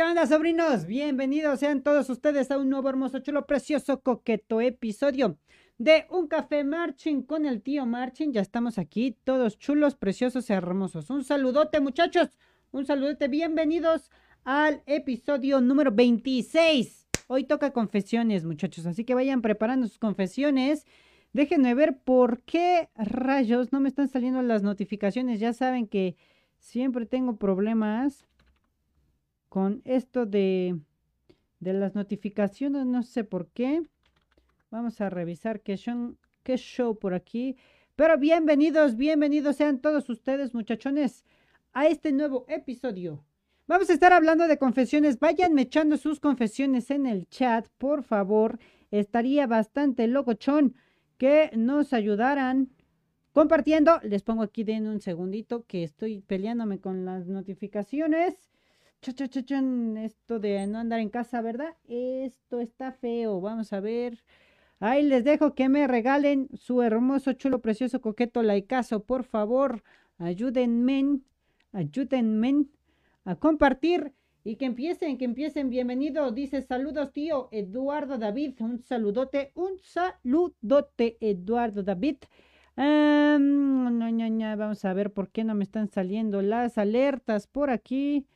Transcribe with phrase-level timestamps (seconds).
[0.00, 0.86] ¿Qué onda, sobrinos?
[0.86, 5.36] Bienvenidos sean todos ustedes a un nuevo hermoso, chulo, precioso, coqueto episodio
[5.76, 8.32] de Un Café Marching con el tío Marching.
[8.32, 11.10] Ya estamos aquí, todos chulos, preciosos y hermosos.
[11.10, 12.30] Un saludote, muchachos.
[12.72, 13.28] Un saludote.
[13.28, 14.10] Bienvenidos
[14.42, 17.06] al episodio número 26.
[17.26, 18.86] Hoy toca confesiones, muchachos.
[18.86, 20.86] Así que vayan preparando sus confesiones.
[21.34, 25.40] Déjenme ver por qué rayos no me están saliendo las notificaciones.
[25.40, 26.16] Ya saben que
[26.58, 28.29] siempre tengo problemas
[29.50, 30.78] con esto de,
[31.58, 32.86] de las notificaciones.
[32.86, 33.82] No sé por qué.
[34.70, 36.16] Vamos a revisar qué show,
[36.46, 37.56] show por aquí.
[37.96, 41.24] Pero bienvenidos, bienvenidos sean todos ustedes, muchachones,
[41.72, 43.24] a este nuevo episodio.
[43.66, 45.18] Vamos a estar hablando de confesiones.
[45.18, 48.58] Vayan echando sus confesiones en el chat, por favor.
[48.92, 50.76] Estaría bastante locochón
[51.18, 52.70] que nos ayudaran
[53.32, 53.98] compartiendo.
[54.04, 58.50] Les pongo aquí de un segundito que estoy peleándome con las notificaciones.
[59.02, 61.74] Esto de no andar en casa, ¿verdad?
[61.88, 63.40] Esto está feo.
[63.40, 64.22] Vamos a ver.
[64.78, 69.02] Ahí les dejo que me regalen su hermoso, chulo, precioso, coqueto laicazo.
[69.04, 69.82] Por favor,
[70.18, 71.20] ayúdenme,
[71.72, 72.66] ayúdenme
[73.24, 74.12] a compartir
[74.44, 75.70] y que empiecen, que empiecen.
[75.70, 76.30] Bienvenido.
[76.30, 78.60] Dice saludos, tío Eduardo David.
[78.60, 82.16] Un saludote, un saludote, Eduardo David.
[84.56, 88.26] vamos a ver por qué no me están saliendo las alertas por aquí.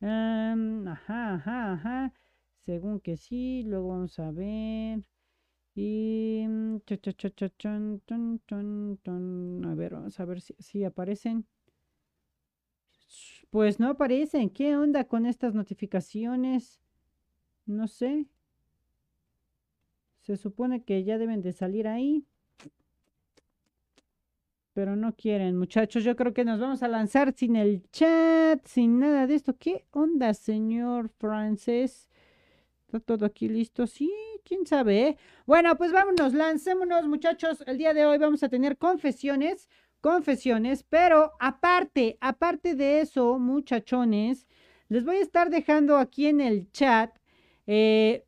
[0.00, 2.12] Ajá, ajá, ajá.
[2.64, 5.04] Según que sí, luego vamos a ver.
[5.74, 6.80] Y mm,
[9.64, 11.46] a ver, vamos a ver si, si aparecen.
[13.50, 14.50] Pues no aparecen.
[14.50, 16.80] ¿Qué onda con estas notificaciones?
[17.66, 18.26] No sé.
[20.22, 22.26] Se supone que ya deben de salir ahí.
[24.78, 26.04] Pero no quieren, muchachos.
[26.04, 29.56] Yo creo que nos vamos a lanzar sin el chat, sin nada de esto.
[29.58, 32.08] ¿Qué onda, señor Francis?
[32.86, 33.88] ¿Está todo aquí listo?
[33.88, 34.08] Sí,
[34.44, 35.08] quién sabe.
[35.08, 35.16] ¿eh?
[35.46, 37.64] Bueno, pues vámonos, lancémonos, muchachos.
[37.66, 39.68] El día de hoy vamos a tener confesiones
[40.00, 44.46] confesiones, pero aparte, aparte de eso, muchachones,
[44.88, 47.18] les voy a estar dejando aquí en el chat
[47.66, 48.27] eh,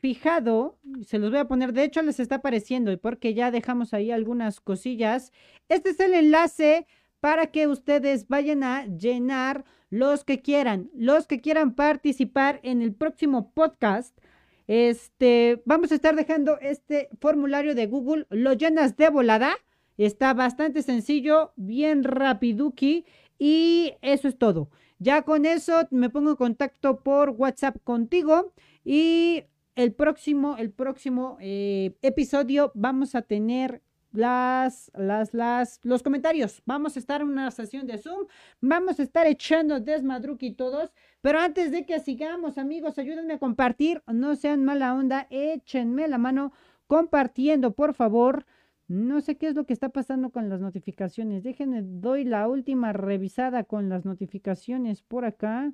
[0.00, 3.94] fijado, se los voy a poner, de hecho les está apareciendo y porque ya dejamos
[3.94, 5.32] ahí algunas cosillas.
[5.68, 6.86] Este es el enlace
[7.20, 12.94] para que ustedes vayan a llenar los que quieran, los que quieran participar en el
[12.94, 14.18] próximo podcast.
[14.66, 19.56] Este, vamos a estar dejando este formulario de Google, lo llenas de volada
[20.00, 23.04] Está bastante sencillo, bien rapiduki
[23.38, 24.70] y eso es todo.
[24.98, 29.44] Ya con eso me pongo en contacto por WhatsApp contigo y
[29.82, 33.80] el próximo, el próximo eh, episodio vamos a tener
[34.12, 36.62] las, las, las, los comentarios.
[36.66, 38.26] Vamos a estar en una sesión de Zoom.
[38.60, 40.92] Vamos a estar echando desmadruki todos.
[41.22, 44.02] Pero antes de que sigamos, amigos, ayúdenme a compartir.
[44.06, 45.26] No sean mala onda.
[45.30, 46.52] Échenme la mano
[46.86, 48.44] compartiendo, por favor.
[48.86, 51.42] No sé qué es lo que está pasando con las notificaciones.
[51.42, 55.72] Déjenme, doy la última revisada con las notificaciones por acá.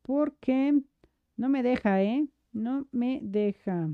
[0.00, 0.80] Porque
[1.36, 2.28] no me deja, ¿eh?
[2.54, 3.90] No me deja.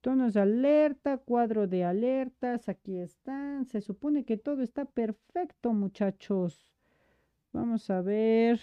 [0.00, 3.66] Tonos de alerta, cuadro de alertas, aquí están.
[3.66, 6.66] Se supone que todo está perfecto, muchachos.
[7.52, 8.58] Vamos a ver.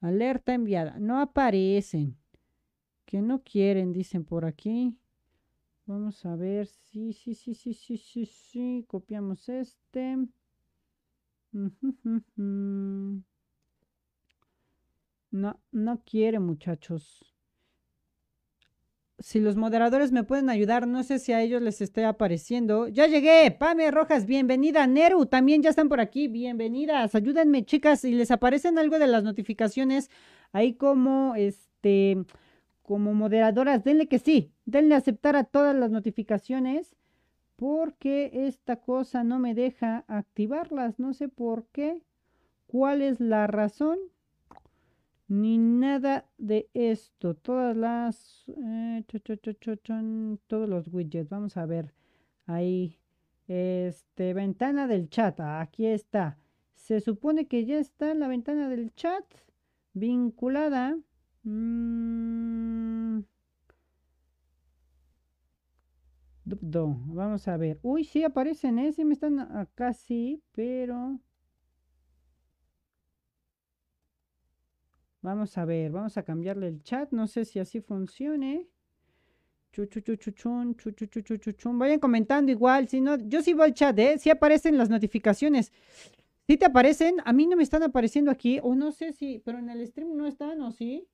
[0.00, 0.98] Alerta enviada.
[0.98, 2.18] No aparecen.
[3.06, 4.94] Que no quieren, dicen por aquí.
[5.86, 6.66] Vamos a ver.
[6.66, 8.84] Sí, sí, sí, sí, sí, sí, sí.
[8.86, 10.18] Copiamos este.
[15.30, 17.33] No, no quiere, muchachos.
[19.20, 22.88] Si los moderadores me pueden ayudar, no sé si a ellos les esté apareciendo.
[22.88, 24.86] Ya llegué, Pame Rojas, bienvenida.
[24.86, 27.14] Neru, también ya están por aquí, bienvenidas.
[27.14, 30.10] Ayúdenme, chicas, si les aparecen algo de las notificaciones,
[30.52, 32.24] ahí como este
[32.82, 36.94] como moderadoras, denle que sí, denle aceptar a todas las notificaciones
[37.56, 42.02] porque esta cosa no me deja activarlas, no sé por qué,
[42.66, 43.98] cuál es la razón,
[45.28, 49.04] ni nada de esto, todas las, eh,
[50.46, 51.94] todos los widgets, vamos a ver,
[52.46, 52.98] ahí,
[53.48, 56.38] este, ventana del chat, aquí está,
[56.74, 59.24] se supone que ya está la ventana del chat
[59.92, 60.96] vinculada,
[61.44, 63.22] Mm.
[66.46, 67.78] Vamos a ver.
[67.82, 68.92] Uy, sí aparecen, ¿eh?
[68.92, 71.20] Sí me están acá, sí, pero...
[75.24, 77.10] Vamos a ver, vamos a cambiarle el chat.
[77.10, 78.68] No sé si así funcione.
[79.72, 81.78] Chuchuchuchuchun, chuchuchuchuchun.
[81.78, 84.18] Vayan comentando igual, si no, yo sí voy al chat, ¿eh?
[84.18, 85.72] Sí aparecen las notificaciones.
[86.46, 87.16] ¿Sí te aparecen?
[87.24, 90.14] A mí no me están apareciendo aquí, o no sé si, pero en el stream
[90.14, 91.08] no están, ¿o sí?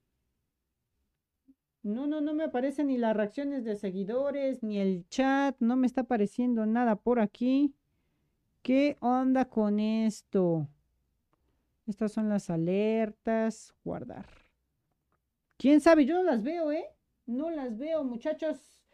[1.85, 5.87] No, no, no me aparecen ni las reacciones de seguidores, ni el chat, no me
[5.87, 7.77] está apareciendo nada por aquí.
[8.63, 10.67] ¿Qué onda con esto?
[11.91, 14.25] Estas son las alertas, guardar.
[15.57, 16.07] ¿Quién sabe?
[16.07, 16.85] Yo no las veo, ¿eh?
[17.27, 18.87] No las veo, muchachos.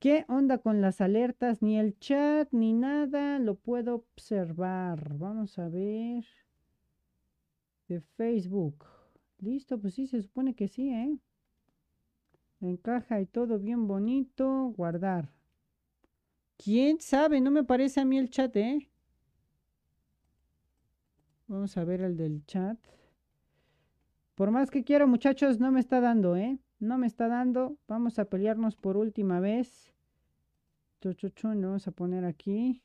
[0.00, 1.62] ¿Qué onda con las alertas?
[1.62, 5.16] Ni el chat, ni nada lo puedo observar.
[5.16, 6.24] Vamos a ver.
[7.86, 8.84] De Facebook.
[9.38, 11.16] Listo, pues sí, se supone que sí, ¿eh?
[12.60, 14.74] Encaja y todo bien bonito.
[14.76, 15.30] Guardar.
[16.56, 17.40] ¿Quién sabe?
[17.40, 18.90] No me parece a mí el chat, ¿eh?
[21.48, 22.78] Vamos a ver el del chat.
[24.34, 26.58] Por más que quiero, muchachos, no me está dando, ¿eh?
[26.80, 27.78] No me está dando.
[27.86, 29.94] Vamos a pelearnos por última vez.
[31.00, 32.82] Chuchuchun, vamos a poner aquí.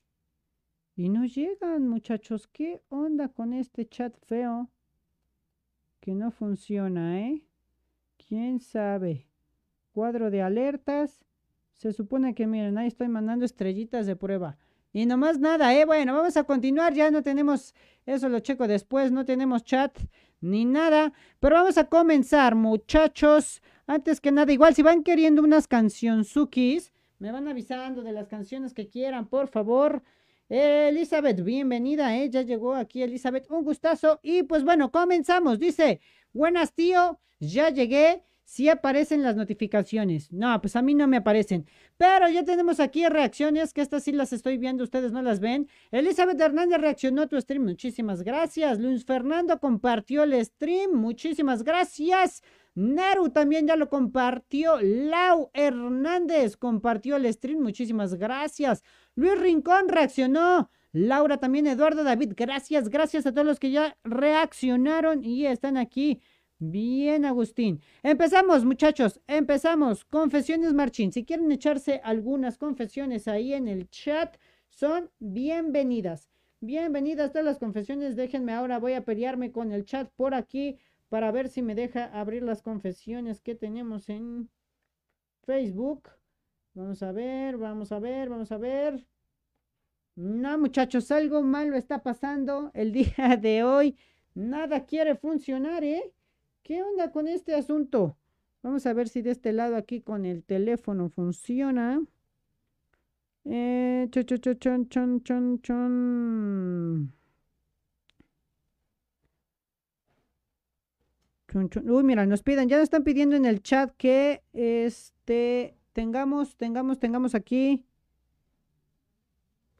[0.95, 2.47] Y no llegan, muchachos.
[2.47, 4.69] ¿Qué onda con este chat feo?
[5.99, 7.43] Que no funciona, ¿eh?
[8.27, 9.27] ¿Quién sabe?
[9.91, 11.25] Cuadro de alertas.
[11.73, 14.57] Se supone que, miren, ahí estoy mandando estrellitas de prueba.
[14.93, 15.85] Y nomás nada, ¿eh?
[15.85, 16.93] Bueno, vamos a continuar.
[16.93, 17.73] Ya no tenemos,
[18.05, 19.97] eso lo checo después, no tenemos chat
[20.41, 21.13] ni nada.
[21.39, 23.61] Pero vamos a comenzar, muchachos.
[23.87, 28.73] Antes que nada, igual si van queriendo unas cancionzukis, me van avisando de las canciones
[28.73, 30.03] que quieran, por favor.
[30.49, 32.29] Elizabeth, bienvenida, ¿eh?
[32.29, 34.19] Ya llegó aquí Elizabeth, un gustazo.
[34.21, 35.59] Y pues bueno, comenzamos.
[35.59, 36.01] Dice,
[36.33, 38.25] buenas tío, ya llegué.
[38.51, 40.29] Si aparecen las notificaciones.
[40.33, 41.65] No, pues a mí no me aparecen.
[41.95, 45.69] Pero ya tenemos aquí reacciones, que estas sí las estoy viendo, ustedes no las ven.
[45.89, 48.77] Elizabeth Hernández reaccionó a tu stream, muchísimas gracias.
[48.77, 52.43] Luis Fernando compartió el stream, muchísimas gracias.
[52.75, 54.81] Neru también ya lo compartió.
[54.81, 57.61] Lau Hernández compartió el stream.
[57.61, 58.83] Muchísimas gracias.
[59.15, 60.69] Luis Rincón reaccionó.
[60.91, 66.19] Laura también, Eduardo David, gracias, gracias a todos los que ya reaccionaron y están aquí.
[66.63, 67.81] Bien, Agustín.
[68.03, 70.05] Empezamos, muchachos, empezamos.
[70.05, 71.11] Confesiones Marchín.
[71.11, 74.37] Si quieren echarse algunas confesiones ahí en el chat,
[74.69, 76.29] son bienvenidas.
[76.59, 78.15] Bienvenidas todas las confesiones.
[78.15, 80.77] Déjenme ahora, voy a pelearme con el chat por aquí
[81.09, 84.47] para ver si me deja abrir las confesiones que tenemos en
[85.41, 86.09] Facebook.
[86.75, 89.07] Vamos a ver, vamos a ver, vamos a ver.
[90.15, 93.97] No, muchachos, algo malo está pasando el día de hoy.
[94.35, 96.13] Nada quiere funcionar, ¿eh?
[96.63, 98.17] ¿Qué onda con este asunto?
[98.61, 102.01] Vamos a ver si de este lado aquí con el teléfono funciona.
[103.45, 107.13] Eh, chon, chon, chon, chon, chon, chon.
[111.53, 116.99] Uy, mira, nos piden, ya nos están pidiendo en el chat que este tengamos, tengamos,
[116.99, 117.85] tengamos aquí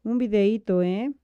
[0.04, 1.14] un videíto, ¿eh?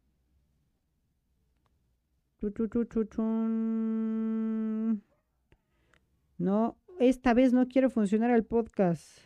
[6.38, 9.18] No, esta vez no quiere funcionar el podcast.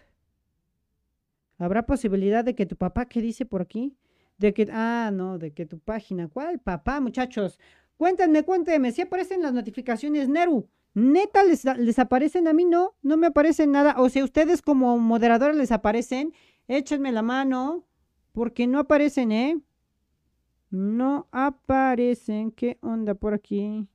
[1.59, 3.97] ¿Habrá posibilidad de que tu papá, qué dice por aquí?
[4.39, 7.59] De que, ah, no, de que tu página, ¿cuál papá, muchachos?
[7.99, 10.69] Cuéntenme, cuéntenme, si aparecen las notificaciones, Neru.
[10.95, 13.95] Neta, les, les, aparecen a mí, no, no me aparecen nada.
[13.99, 16.35] O sea, ustedes como moderadores les aparecen,
[16.67, 17.87] échenme la mano,
[18.33, 19.61] porque no aparecen, ¿eh?
[20.71, 22.51] No aparecen.
[22.51, 23.87] ¿Qué onda por aquí?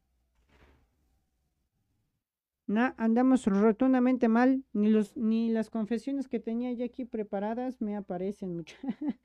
[2.97, 4.63] Andamos rotundamente mal.
[4.73, 8.75] Ni, los, ni las confesiones que tenía ya aquí preparadas me aparecen mucho.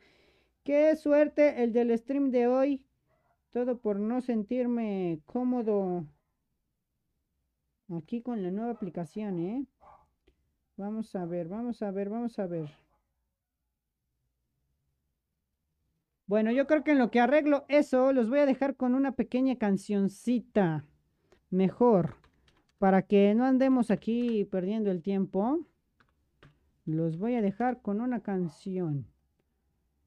[0.65, 2.85] Qué suerte el del stream de hoy.
[3.51, 6.07] Todo por no sentirme cómodo
[7.97, 9.67] Aquí con la nueva aplicación, ¿eh?
[10.77, 12.71] Vamos a ver, vamos a ver, vamos a ver.
[16.27, 19.13] Bueno, yo creo que en lo que arreglo eso, los voy a dejar con una
[19.13, 20.85] pequeña cancioncita.
[21.51, 22.22] Mejor.
[22.83, 25.61] Para que no andemos aquí perdiendo el tiempo.
[26.85, 29.07] Los voy a dejar con una canción.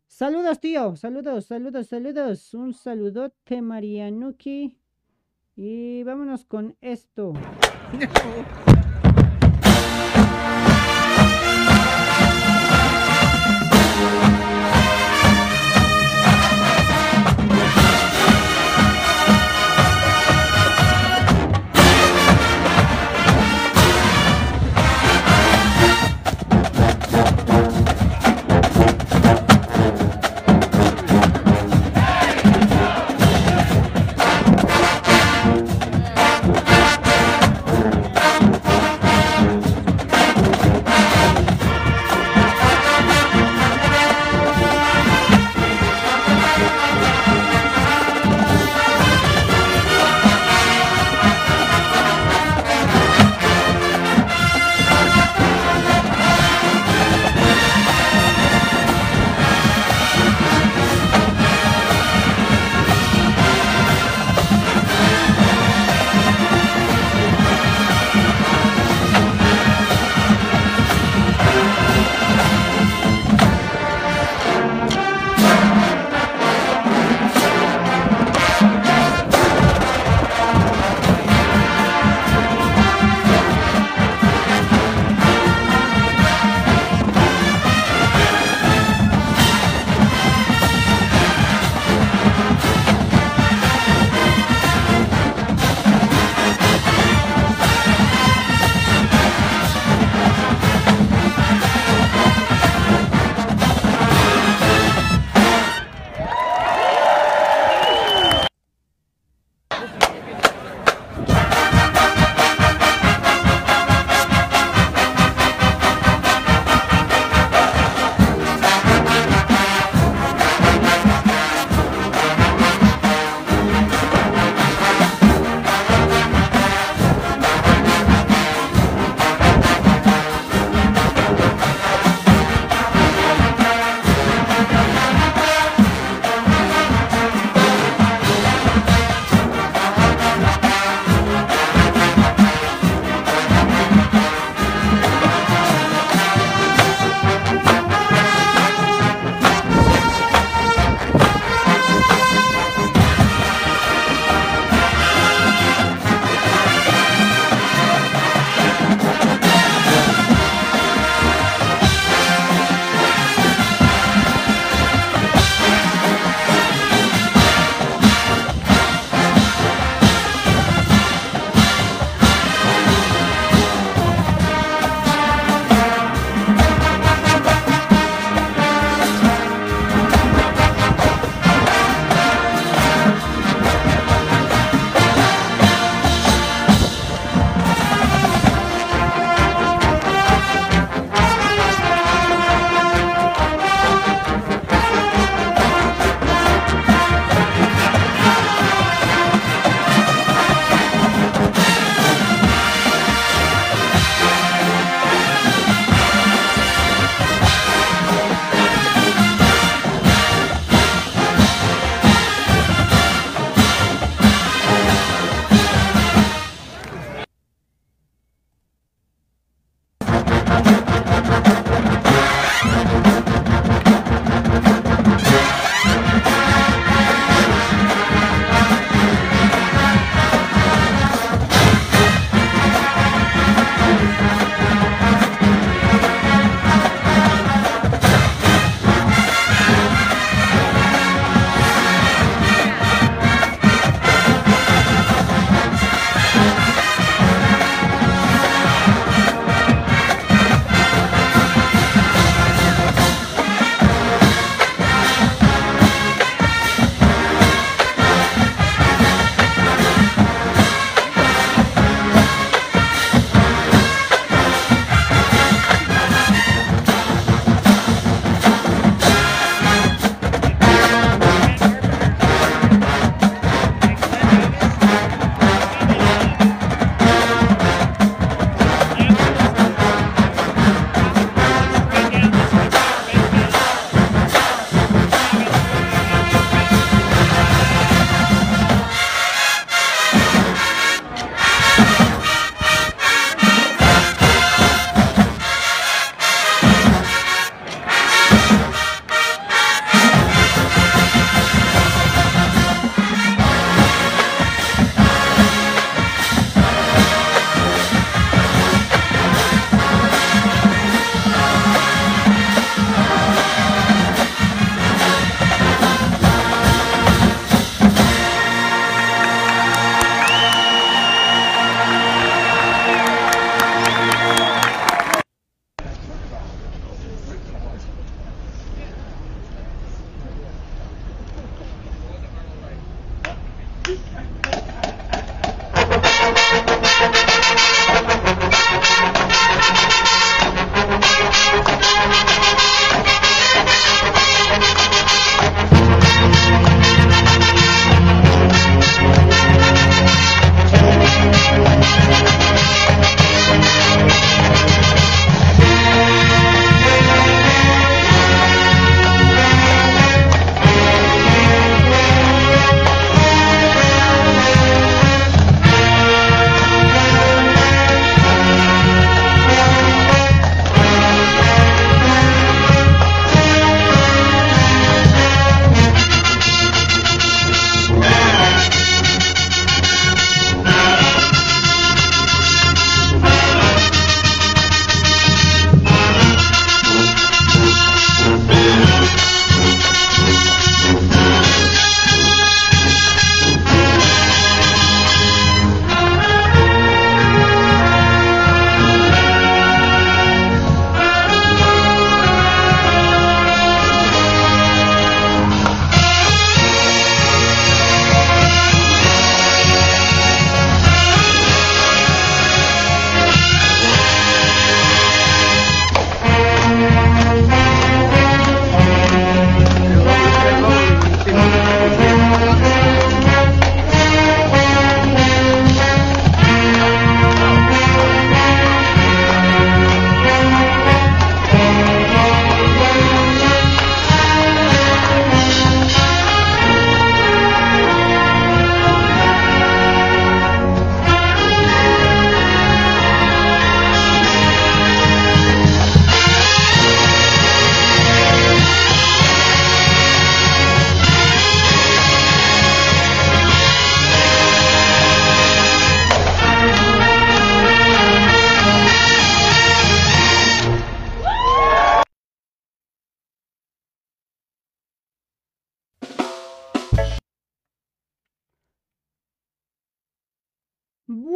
[0.08, 0.98] Saludos, tío.
[0.98, 2.54] Saludos, saludos, saludos.
[2.54, 4.78] Un saludote, Marianuki.
[5.56, 7.32] Y vámonos con esto.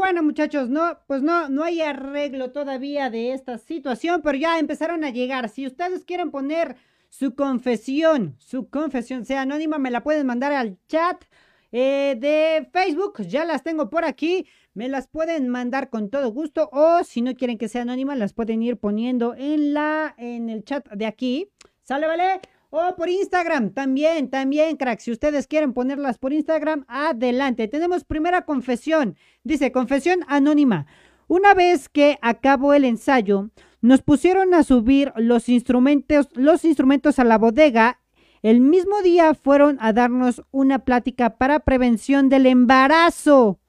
[0.10, 5.04] bueno, muchachos, no, pues no, no hay arreglo todavía de esta situación, pero ya empezaron
[5.04, 5.50] a llegar.
[5.50, 6.78] Si ustedes quieren poner
[7.10, 11.26] su confesión, su confesión sea anónima, me la pueden mandar al chat
[11.72, 13.22] eh, de Facebook.
[13.28, 14.48] Ya las tengo por aquí.
[14.74, 18.34] Me las pueden mandar con todo gusto o si no quieren que sea anónima, las
[18.34, 21.52] pueden ir poniendo en la en el chat de aquí.
[21.84, 22.42] ¿Sale, vale?
[22.72, 25.00] O por Instagram, también, también, crack.
[25.00, 27.68] Si ustedes quieren ponerlas por Instagram, adelante.
[27.68, 29.18] Tenemos primera confesión.
[29.44, 30.86] Dice, confesión anónima.
[31.28, 33.50] Una vez que acabó el ensayo,
[33.82, 38.00] nos pusieron a subir los instrumentos, los instrumentos a la bodega.
[38.44, 43.60] El mismo día fueron a darnos una plática para prevención del embarazo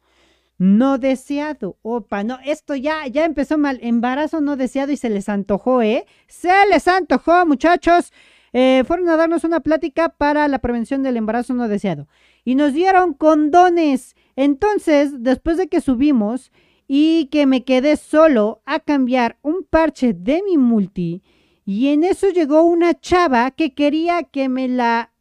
[0.60, 1.78] no deseado.
[1.80, 3.78] Opa, no, esto ya, ya empezó mal.
[3.80, 6.04] Embarazo no deseado y se les antojó, ¿eh?
[6.28, 8.12] Se les antojó, muchachos.
[8.52, 12.08] Eh, fueron a darnos una plática para la prevención del embarazo no deseado.
[12.44, 14.16] Y nos dieron condones.
[14.36, 16.50] Entonces, después de que subimos
[16.88, 21.22] y que me quedé solo a cambiar un parche de mi multi,
[21.64, 25.12] y en eso llegó una chava que quería que me la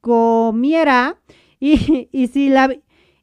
[0.00, 1.20] comiera.
[1.58, 2.76] Y, y si la...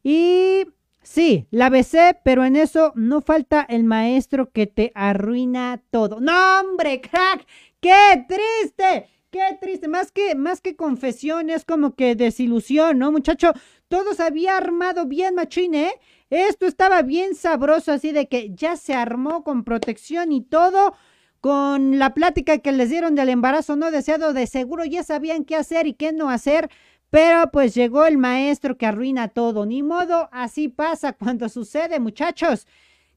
[0.03, 0.65] Y
[1.03, 6.21] Sí, la besé, pero en eso no falta el maestro que te arruina todo.
[6.21, 7.45] ¡No, hombre, crack!
[7.83, 9.09] ¡Qué triste!
[9.29, 9.89] ¡Qué triste!
[9.89, 13.51] Más que, más que confesión, es como que desilusión, ¿no, muchacho?
[13.89, 15.99] Todo se había armado bien, machine, ¿eh?
[16.29, 20.95] Esto estaba bien sabroso, así de que ya se armó con protección y todo.
[21.41, 25.57] Con la plática que les dieron del embarazo no deseado, de seguro ya sabían qué
[25.57, 26.69] hacer y qué no hacer.
[27.09, 29.65] Pero pues llegó el maestro que arruina todo.
[29.65, 32.65] Ni modo, así pasa cuando sucede, muchachos.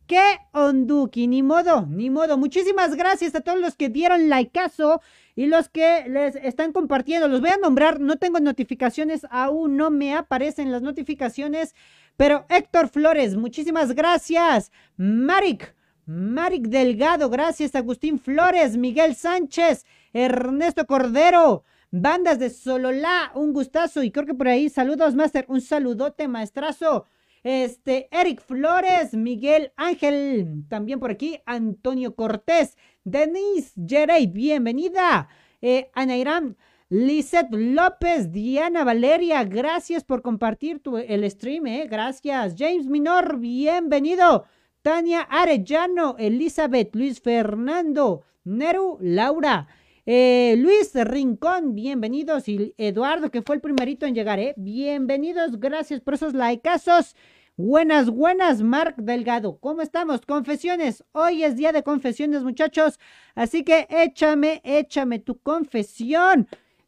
[0.07, 1.27] ¿Qué onduki?
[1.27, 2.38] Ni modo, ni modo.
[2.38, 5.01] Muchísimas gracias a todos los que dieron likeazo
[5.35, 7.27] y los que les están compartiendo.
[7.27, 11.75] Los voy a nombrar, no tengo notificaciones, aún no me aparecen las notificaciones.
[12.16, 14.71] Pero Héctor Flores, muchísimas gracias.
[14.97, 15.75] Marik,
[16.07, 17.75] Marik Delgado, gracias.
[17.75, 21.64] Agustín Flores, Miguel Sánchez, Ernesto Cordero.
[21.90, 24.03] Bandas de Sololá, un gustazo.
[24.03, 25.47] Y creo que por ahí, saludos, Master.
[25.49, 27.07] Un saludote, maestrazo.
[27.49, 35.29] Este, Eric Flores, Miguel Ángel, también por aquí, Antonio Cortés, Denise Jerey, bienvenida.
[35.63, 36.57] Eh, Ana Irán,
[36.89, 42.57] Lizeth López, Diana Valeria, gracias por compartir tu, el stream, eh, gracias.
[42.59, 44.47] James Minor, bienvenido.
[44.83, 49.69] Tania Arellano, Elizabeth, Luis Fernando, Neru, Laura.
[50.09, 52.49] Eh, Luis Rincón, bienvenidos.
[52.49, 54.55] Y Eduardo, que fue el primerito en llegar, ¿eh?
[54.57, 57.16] Bienvenidos, gracias por esos likeazos.
[57.57, 59.59] Buenas, buenas, Marc Delgado.
[59.59, 60.21] ¿Cómo estamos?
[60.21, 61.03] Confesiones.
[61.11, 63.01] Hoy es día de confesiones, muchachos.
[63.35, 66.47] Así que échame, échame tu confesión.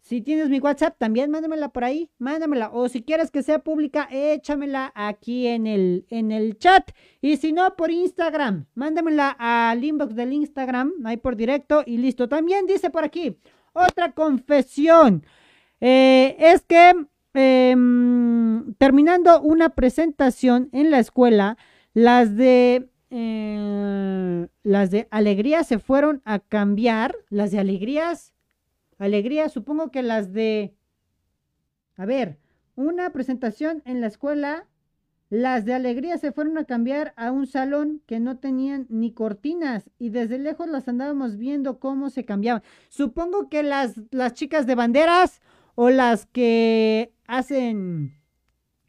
[0.08, 2.70] Si tienes mi WhatsApp, también mándamela por ahí, mándamela.
[2.72, 6.92] O si quieres que sea pública, échamela aquí en el, en el chat.
[7.20, 12.26] Y si no, por Instagram, mándamela al inbox del Instagram, ahí por directo y listo.
[12.26, 13.36] También dice por aquí,
[13.74, 15.26] otra confesión.
[15.78, 16.94] Eh, es que
[17.34, 21.58] em, terminando una presentación en la escuela,
[21.92, 22.88] las de...
[23.10, 28.32] Eh, las de alegría se fueron a cambiar, las de alegrías
[28.98, 30.74] Alegría, supongo que las de...
[31.96, 32.38] A ver,
[32.74, 34.68] una presentación en la escuela,
[35.30, 39.90] las de alegría se fueron a cambiar a un salón que no tenían ni cortinas
[39.98, 42.62] y desde lejos las andábamos viendo cómo se cambiaban.
[42.88, 45.40] Supongo que las, las chicas de banderas
[45.74, 48.14] o las que hacen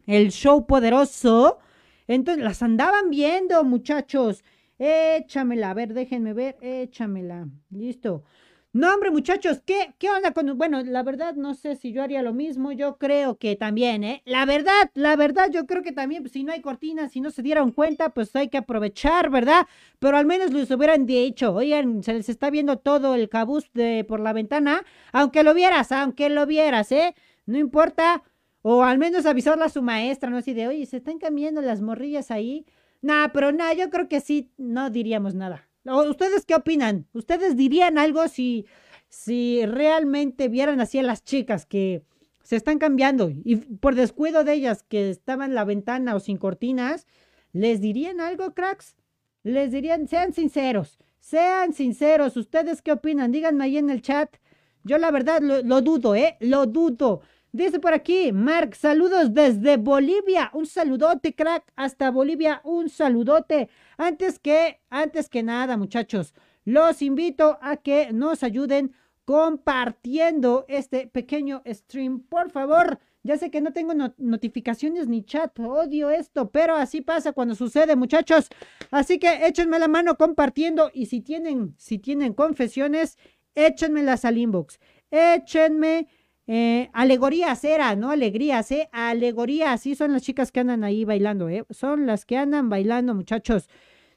[0.06, 1.60] el show poderoso,
[2.08, 4.44] entonces las andaban viendo, muchachos.
[4.80, 7.48] Échamela, a ver, déjenme ver, échamela.
[7.70, 8.24] Listo.
[8.72, 10.56] No, hombre, muchachos, ¿qué, ¿qué onda con...?
[10.56, 14.22] Bueno, la verdad no sé si yo haría lo mismo, yo creo que también, ¿eh?
[14.26, 17.32] La verdad, la verdad, yo creo que también, pues, si no hay cortinas, si no
[17.32, 19.66] se dieron cuenta, pues hay que aprovechar, ¿verdad?
[19.98, 24.06] Pero al menos les hubieran dicho, oigan, se les está viendo todo el cabuz de,
[24.08, 27.16] por la ventana, aunque lo vieras, aunque lo vieras, ¿eh?
[27.48, 28.22] No importa,
[28.62, 30.38] o al menos avisarle a su maestra, ¿no?
[30.38, 32.68] Así de, oye, se están cambiando las morrillas ahí.
[33.02, 35.69] Nah, pero nada, yo creo que sí, no diríamos nada.
[35.86, 37.08] ¿Ustedes qué opinan?
[37.14, 38.66] ¿Ustedes dirían algo si,
[39.08, 42.04] si realmente vieran así a las chicas que
[42.44, 46.38] se están cambiando y por descuido de ellas que estaban en la ventana o sin
[46.38, 47.06] cortinas,
[47.54, 48.96] ¿les dirían algo, cracks?
[49.44, 52.36] Les dirían, sean sinceros, sean sinceros.
[52.38, 53.32] ¿Ustedes qué opinan?
[53.32, 54.36] Díganme ahí en el chat.
[54.84, 56.38] Yo la verdad lo, lo dudo, ¿eh?
[56.40, 57.22] Lo dudo.
[57.52, 60.52] Dice por aquí, Mark, saludos desde Bolivia.
[60.54, 61.72] Un saludote, crack.
[61.76, 63.70] Hasta Bolivia, un saludote.
[64.00, 66.34] Antes que, antes que nada, muchachos,
[66.64, 68.94] los invito a que nos ayuden
[69.26, 72.22] compartiendo este pequeño stream.
[72.22, 77.34] Por favor, Ya sé que no tengo notificaciones ni chat, odio esto, pero así pasa
[77.34, 78.48] cuando sucede, muchachos.
[78.92, 83.18] Así que échenme la mano compartiendo y si tienen, si tienen confesiones,
[83.54, 84.80] échenmelas al inbox.
[85.12, 86.08] Échenme
[86.52, 89.82] eh, alegorías era, no alegrías, eh, alegorías.
[89.82, 91.64] Sí son las chicas que andan ahí bailando, eh.
[91.70, 93.70] Son las que andan bailando, muchachos.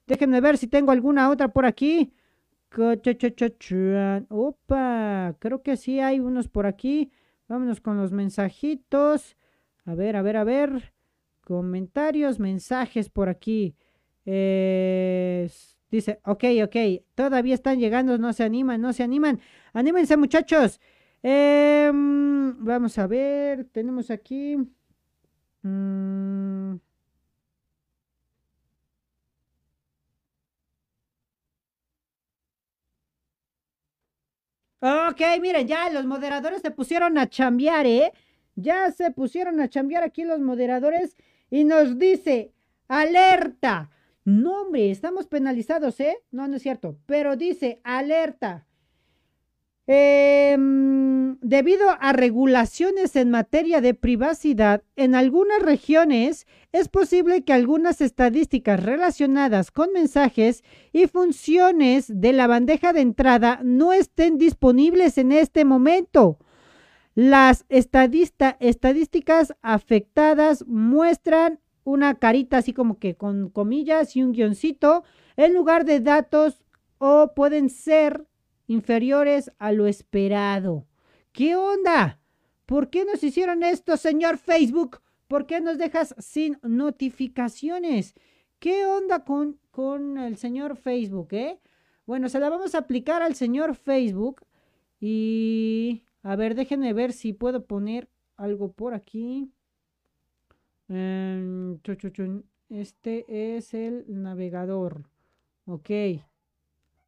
[0.06, 2.12] Déjenme ver si tengo alguna otra por aquí.
[4.28, 7.12] Opa, creo que sí hay unos por aquí.
[7.48, 9.36] Vámonos con los mensajitos.
[9.84, 10.92] A ver, a ver, a ver.
[11.42, 13.74] Comentarios, mensajes por aquí.
[15.90, 16.76] dice, ok, ok.
[17.14, 19.40] Todavía están llegando, no se animan, no se animan.
[19.72, 20.80] Anímense, muchachos.
[21.22, 24.56] Em, vamos a ver, tenemos aquí.
[25.62, 26.76] Mm,
[35.12, 38.12] Ok, miren, ya los moderadores se pusieron a chambear, ¿eh?
[38.54, 41.18] Ya se pusieron a chambear aquí los moderadores
[41.50, 42.54] y nos dice,
[42.88, 43.90] alerta.
[44.24, 46.16] No, hombre, estamos penalizados, ¿eh?
[46.30, 48.66] No, no es cierto, pero dice, alerta.
[49.86, 58.00] Em, debido a regulaciones en materia de privacidad, en algunas regiones es posible que algunas
[58.00, 65.32] estadísticas relacionadas con mensajes y funciones de la bandeja de entrada no estén disponibles en
[65.32, 66.38] este momento.
[67.14, 75.04] Las estadísticas afectadas muestran una carita así como que con comillas y un guioncito
[75.36, 76.62] en lugar de datos
[76.98, 78.26] o pueden ser
[78.66, 80.86] inferiores a lo esperado.
[81.32, 82.20] ¿Qué onda?
[82.66, 85.00] ¿Por qué nos hicieron esto, señor Facebook?
[85.28, 88.14] ¿Por qué nos dejas sin notificaciones?
[88.58, 91.58] ¿Qué onda con, con el señor Facebook, eh?
[92.06, 94.42] Bueno, se la vamos a aplicar al señor Facebook.
[95.00, 99.50] Y a ver, déjenme ver si puedo poner algo por aquí.
[100.88, 101.78] Em,
[102.68, 105.08] este es el navegador.
[105.66, 105.90] Ok.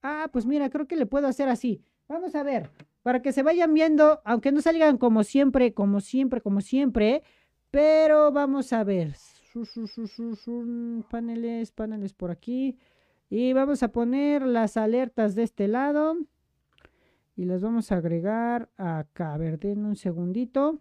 [0.02, 1.82] Ah, pues mira, creo que le puedo hacer así.
[2.08, 2.70] Vamos a ver,
[3.04, 7.22] para que se vayan viendo, aunque no salgan como siempre, como siempre, como siempre,
[7.70, 9.14] pero vamos a ver.
[11.10, 12.78] Paneles, paneles por aquí.
[13.28, 16.16] Y vamos a poner las alertas de este lado.
[17.36, 19.34] Y las vamos a agregar acá.
[19.34, 20.80] A ver, denme un segundito.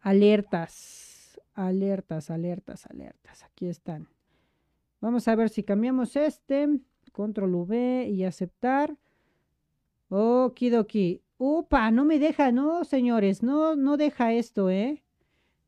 [0.00, 3.44] Alertas, alertas, alertas, alertas.
[3.44, 4.08] Aquí están.
[5.02, 6.80] Vamos a ver si cambiamos este.
[7.12, 8.96] Control V y aceptar.
[10.10, 11.22] Okidoki.
[11.38, 15.02] Upa, no me deja, no, señores, no, no deja esto, ¿eh?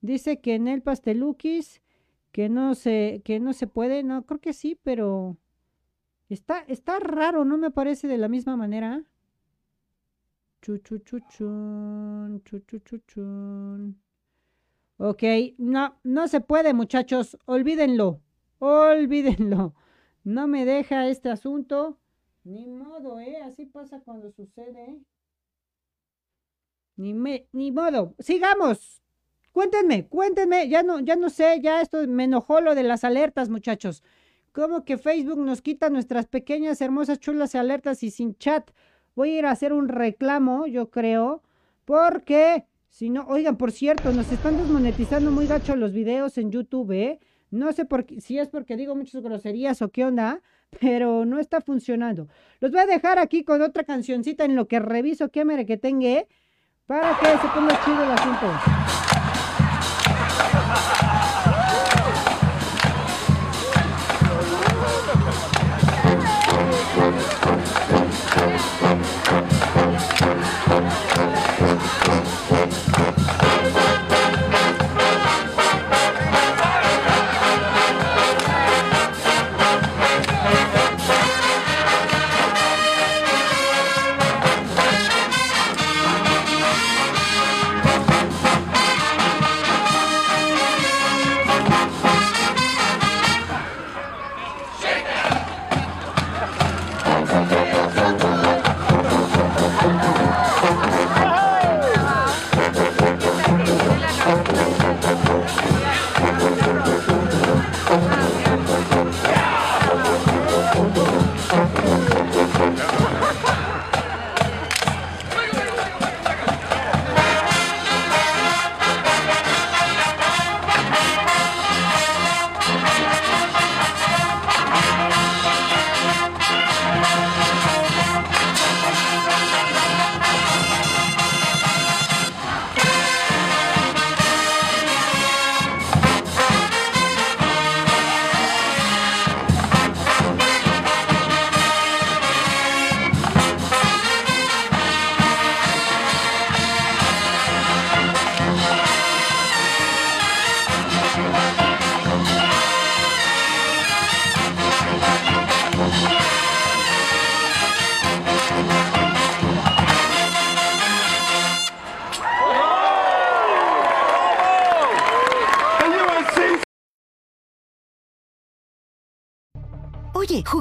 [0.02, 1.80] Dice que en el pastelukis,
[2.32, 5.38] que no se, que no se puede, no, creo que sí, pero
[6.28, 9.04] está, está raro, no me parece de la misma manera.
[10.60, 13.98] Chuchuchuchun, chuchuchuchun.
[14.98, 15.22] Ok,
[15.58, 18.20] no, no se puede, muchachos, olvídenlo,
[18.58, 19.74] olvídenlo.
[20.24, 21.98] No me deja este asunto.
[22.44, 23.42] Ni modo, ¿eh?
[23.42, 25.00] Así pasa cuando sucede.
[26.96, 28.14] Ni, me, ni modo.
[28.18, 29.02] Sigamos.
[29.52, 30.68] Cuéntenme, cuéntenme.
[30.68, 34.02] Ya no, ya no sé, ya esto me enojó lo de las alertas, muchachos.
[34.52, 38.70] ¿Cómo que Facebook nos quita nuestras pequeñas, hermosas, chulas alertas y sin chat?
[39.14, 41.42] Voy a ir a hacer un reclamo, yo creo,
[41.84, 46.92] porque si no, oigan, por cierto, nos están desmonetizando muy gacho los videos en YouTube,
[46.92, 47.20] ¿eh?
[47.50, 50.42] No sé por qué, si es porque digo muchas groserías o qué onda,
[50.80, 52.28] pero no está funcionando.
[52.60, 55.76] Los voy a dejar aquí con otra cancioncita en lo que reviso qué mere que
[55.76, 56.28] tenga, ¿eh?
[56.86, 58.46] para que se ponga chido el asunto.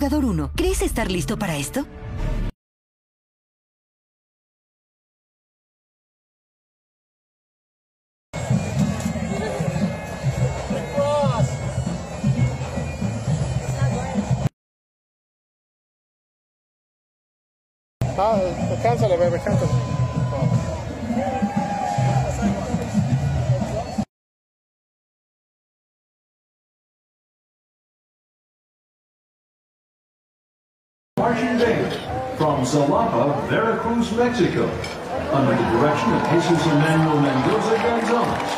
[0.02, 1.86] Jugador 1, ¿crees estar listo para esto?
[18.18, 18.40] Ah,
[19.18, 19.40] bebé.
[32.66, 34.70] From Zalapa, Veracruz, Mexico,
[35.34, 38.52] under the direction of Jesus Emmanuel Mendoza Gonzalez.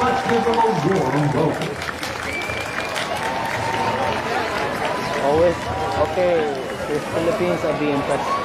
[0.00, 1.76] Let's give them a warm welcome.
[5.24, 5.56] Always,
[6.10, 6.36] okay,
[6.88, 8.39] the Philippines are being touched.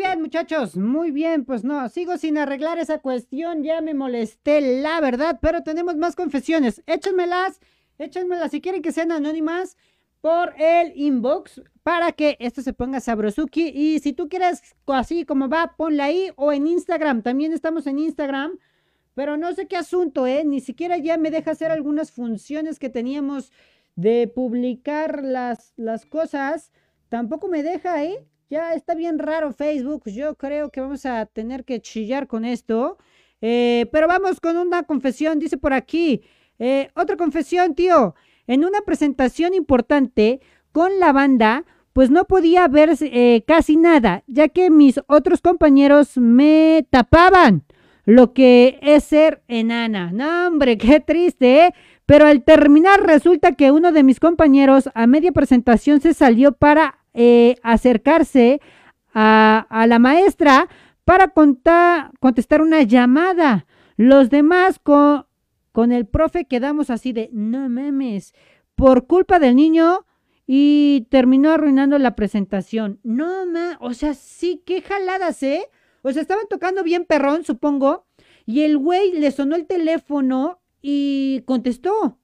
[0.00, 1.44] Bien, muchachos, muy bien.
[1.44, 3.62] Pues no, sigo sin arreglar esa cuestión.
[3.62, 6.82] Ya me molesté, la verdad, pero tenemos más confesiones.
[6.86, 7.60] Échenmelas
[7.98, 9.76] échenmela si quieren que sean anónimas
[10.22, 13.68] por el inbox para que esto se ponga sabrosuki.
[13.68, 17.22] Y si tú quieres así como va, ponla ahí o en Instagram.
[17.22, 18.58] También estamos en Instagram.
[19.14, 20.44] Pero no sé qué asunto, ¿eh?
[20.46, 23.52] Ni siquiera ya me deja hacer algunas funciones que teníamos
[23.96, 26.72] de publicar las, las cosas.
[27.10, 28.24] Tampoco me deja, ¿eh?
[28.50, 30.02] Ya está bien raro Facebook.
[30.06, 32.98] Yo creo que vamos a tener que chillar con esto.
[33.40, 36.22] Eh, pero vamos con una confesión, dice por aquí.
[36.58, 38.16] Eh, otra confesión, tío.
[38.48, 40.40] En una presentación importante
[40.72, 46.16] con la banda, pues no podía ver eh, casi nada, ya que mis otros compañeros
[46.16, 47.62] me tapaban
[48.04, 50.10] lo que es ser enana.
[50.12, 51.74] No, hombre, qué triste, ¿eh?
[52.04, 56.99] Pero al terminar resulta que uno de mis compañeros a media presentación se salió para
[57.14, 58.60] eh, acercarse
[59.12, 60.68] a, a, la maestra
[61.04, 61.32] para
[62.20, 63.66] contestar una llamada.
[63.96, 65.26] Los demás con,
[65.72, 68.34] con el profe quedamos así de, no memes,
[68.74, 70.06] por culpa del niño
[70.46, 72.98] y terminó arruinando la presentación.
[73.02, 75.68] No, ma, o sea, sí, qué jaladas, ¿eh?
[76.02, 78.06] O sea, estaban tocando bien perrón, supongo,
[78.46, 82.18] y el güey le sonó el teléfono y contestó.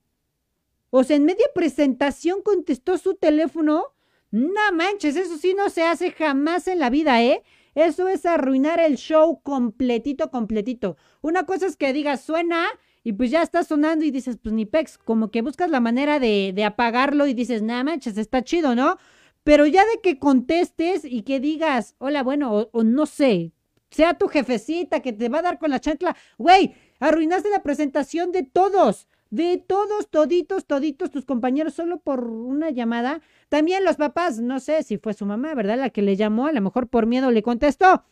[0.89, 3.93] O sea, en media presentación contestó su teléfono.
[4.31, 7.43] No manches, eso sí no se hace jamás en la vida, ¿eh?
[7.75, 10.97] Eso es arruinar el show completito, completito.
[11.21, 12.67] Una cosa es que digas, suena
[13.03, 16.19] y pues ya está sonando y dices, pues ni pex, como que buscas la manera
[16.19, 18.97] de, de apagarlo y dices, no manches, está chido, ¿no?
[19.43, 23.53] Pero ya de que contestes y que digas, hola, bueno, o, o no sé,
[23.91, 26.17] sea tu jefecita que te va a dar con la chancla.
[26.37, 32.71] Güey, arruinaste la presentación de todos, de todos, toditos, toditos tus compañeros solo por una
[32.71, 33.21] llamada.
[33.49, 35.77] También los papás, no sé si fue su mamá, ¿verdad?
[35.77, 38.03] La que le llamó, a lo mejor por miedo le contestó.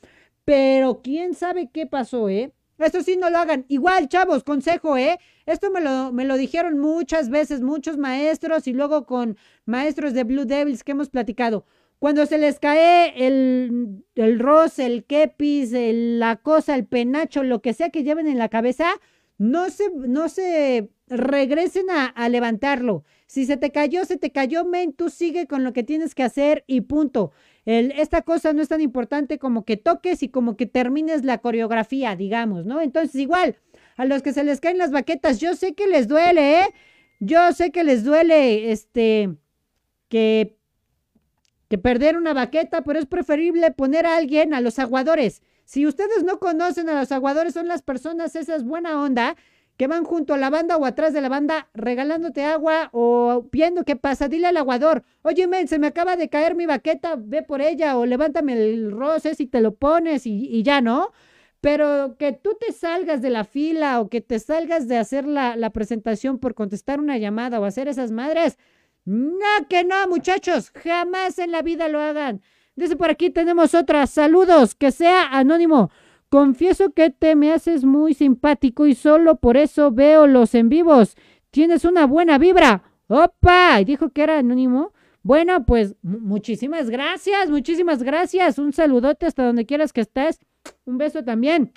[0.46, 2.54] Pero quién sabe qué pasó, ¿eh?
[2.78, 3.66] Eso sí, no lo hagan.
[3.68, 5.18] Igual, chavos, consejo, ¿eh?
[5.46, 10.24] Esto me lo, me lo dijeron muchas veces, muchos maestros y luego con maestros de
[10.24, 11.66] Blue Devils que hemos platicado.
[12.00, 17.74] Cuando se les cae el, el roce, el kepis, la cosa, el penacho, lo que
[17.74, 18.88] sea que lleven en la cabeza,
[19.38, 23.04] no se, no se regresen a, levantarlo.
[23.28, 26.24] Si se te cayó, se te cayó, men, tú sigue con lo que tienes que
[26.24, 27.32] hacer y punto.
[27.66, 32.16] Esta cosa no es tan importante como que toques y como que termines la coreografía,
[32.16, 32.82] digamos, ¿no?
[32.82, 33.58] Entonces, igual,
[33.98, 36.68] a los que se les caen las baquetas, yo sé que les duele, ¿eh?
[37.20, 39.36] Yo sé que les duele, este,
[40.10, 40.56] que
[41.68, 45.42] que perder una baqueta, pero es preferible poner a alguien a los aguadores.
[45.66, 49.36] Si ustedes no conocen a los aguadores, son las personas esas buena onda
[49.78, 53.84] que van junto a la banda o atrás de la banda regalándote agua o viendo
[53.84, 54.28] qué pasa.
[54.28, 57.98] Dile al aguador, oye, men, se me acaba de caer mi baqueta, ve por ella
[57.98, 61.12] o levántame el roce si te lo pones y, y, ya, ¿no?
[61.62, 65.56] Pero que tú te salgas de la fila o que te salgas de hacer la,
[65.56, 68.58] la presentación por contestar una llamada o hacer esas madres,
[69.04, 72.42] no, que no, muchachos, jamás en la vida lo hagan.
[72.76, 74.06] Dice por aquí tenemos otra.
[74.08, 75.92] Saludos, que sea anónimo.
[76.30, 81.16] Confieso que te me haces muy simpático y solo por eso veo los en vivos.
[81.52, 82.84] Tienes una buena vibra.
[83.08, 83.84] ¡Opa!
[83.86, 84.94] Dijo que era anónimo.
[85.22, 88.60] Bueno, pues muchísimas gracias, muchísimas gracias.
[88.60, 90.40] Un saludote hasta donde quieras que estés.
[90.86, 91.72] Un beso también.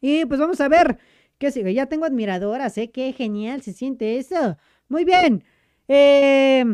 [0.00, 0.98] Y pues vamos a ver
[1.38, 1.74] qué sigue.
[1.74, 2.90] Ya tengo admiradoras, ¿eh?
[2.90, 4.56] Qué genial se siente eso.
[4.88, 5.44] Muy bien.
[5.88, 6.64] Eh,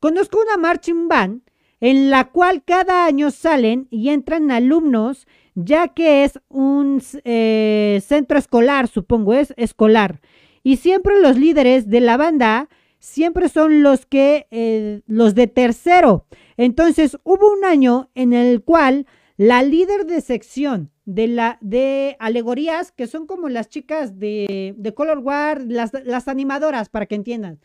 [0.00, 1.42] conozco una marching band
[1.82, 8.38] en la cual cada año salen y entran alumnos, ya que es un eh, centro
[8.38, 10.20] escolar, supongo, es escolar.
[10.62, 16.26] Y siempre los líderes de la banda siempre son los que, eh, los de tercero.
[16.56, 22.92] Entonces, hubo un año en el cual la líder de sección de la de alegorías,
[22.92, 27.58] que son como las chicas de, de Color War, las, las animadoras, para que entiendan,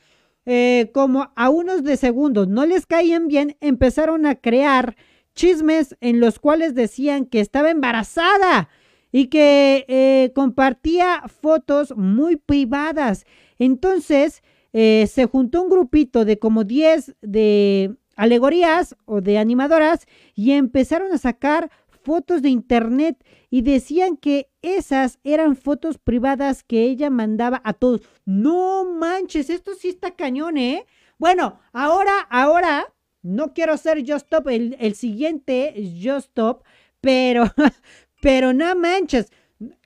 [0.46, 4.96] eh, como a unos de segundos no les caían bien, empezaron a crear
[5.38, 8.70] chismes en los cuales decían que estaba embarazada
[9.12, 13.26] y que eh, compartía fotos muy privadas.
[13.60, 20.52] Entonces eh, se juntó un grupito de como 10 de alegorías o de animadoras y
[20.52, 21.70] empezaron a sacar
[22.04, 28.02] fotos de internet y decían que esas eran fotos privadas que ella mandaba a todos.
[28.26, 30.86] No manches, esto sí está cañón, ¿eh?
[31.20, 32.88] Bueno, ahora, ahora,
[33.28, 36.64] no quiero ser Just Stop, el, el siguiente Just Stop,
[37.02, 37.44] pero,
[38.22, 39.32] pero no manches.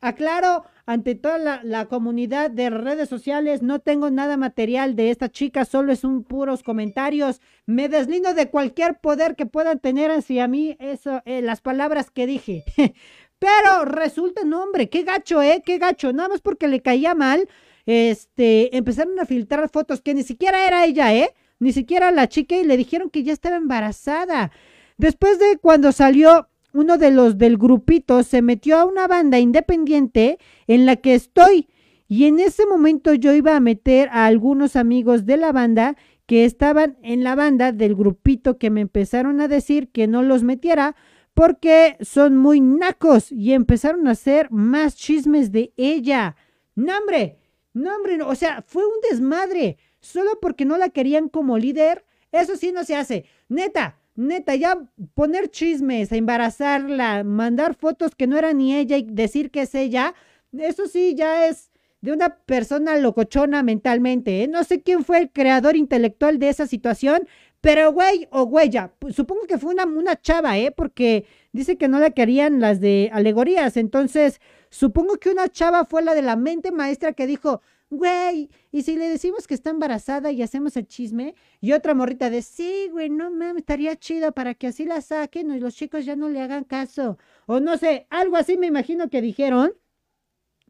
[0.02, 5.30] Aclaro ante toda la, la, comunidad de redes sociales, no tengo nada material de esta
[5.30, 7.40] chica, solo es un puros comentarios.
[7.66, 12.28] Me deslindo de cualquier poder que puedan tener hacia mí, eso, eh, las palabras que
[12.28, 12.66] dije.
[13.40, 15.64] Pero resulta, no, hombre, qué gacho, ¿eh?
[15.66, 16.14] Qué gacho.
[16.14, 17.48] Nada más porque le caía mal.
[17.88, 21.34] este, empezaron a filtrar fotos que ni siquiera era ella, ¿eh?
[21.62, 24.52] Ni siquiera la chica y le dijeron que ya estaba embarazada.
[24.98, 30.40] Después de cuando salió uno de los del grupito, se metió a una banda independiente
[30.66, 31.70] en la que estoy.
[32.08, 36.46] Y en ese momento yo iba a meter a algunos amigos de la banda que
[36.46, 40.96] estaban en la banda del grupito que me empezaron a decir que no los metiera
[41.36, 46.36] porque son muy nacos y empezaron a hacer más chismes de ella.
[46.74, 47.38] ¡No, hombre!
[47.76, 48.20] ¡No, hombre!
[48.24, 49.78] O sea, fue un desmadre.
[50.02, 52.04] Solo porque no la querían como líder.
[52.32, 53.26] Eso sí no se hace.
[53.50, 54.78] Neta, neta, ya
[55.14, 60.14] poner chismes, embarazarla, mandar fotos que no era ni ella y decir que es ella.
[60.58, 61.72] Eso sí ya es
[62.02, 64.44] de una persona locochona mentalmente.
[64.44, 64.48] ¿eh?
[64.48, 67.28] No sé quién fue el creador intelectual de esa situación,
[67.62, 68.50] pero güey o
[68.98, 70.72] pues, supongo que fue una, una chava, ¿eh?
[70.72, 73.78] Porque dice que no la querían las de alegorías.
[73.78, 77.62] Entonces, supongo que una chava fue la de la mente maestra que dijo,
[77.92, 82.30] güey, y si le decimos que está embarazada y hacemos el chisme, y otra morrita
[82.30, 86.06] de, sí, güey, no mames, estaría chido para que así la saquen y los chicos
[86.06, 87.18] ya no le hagan caso.
[87.46, 89.74] O no sé, algo así me imagino que dijeron.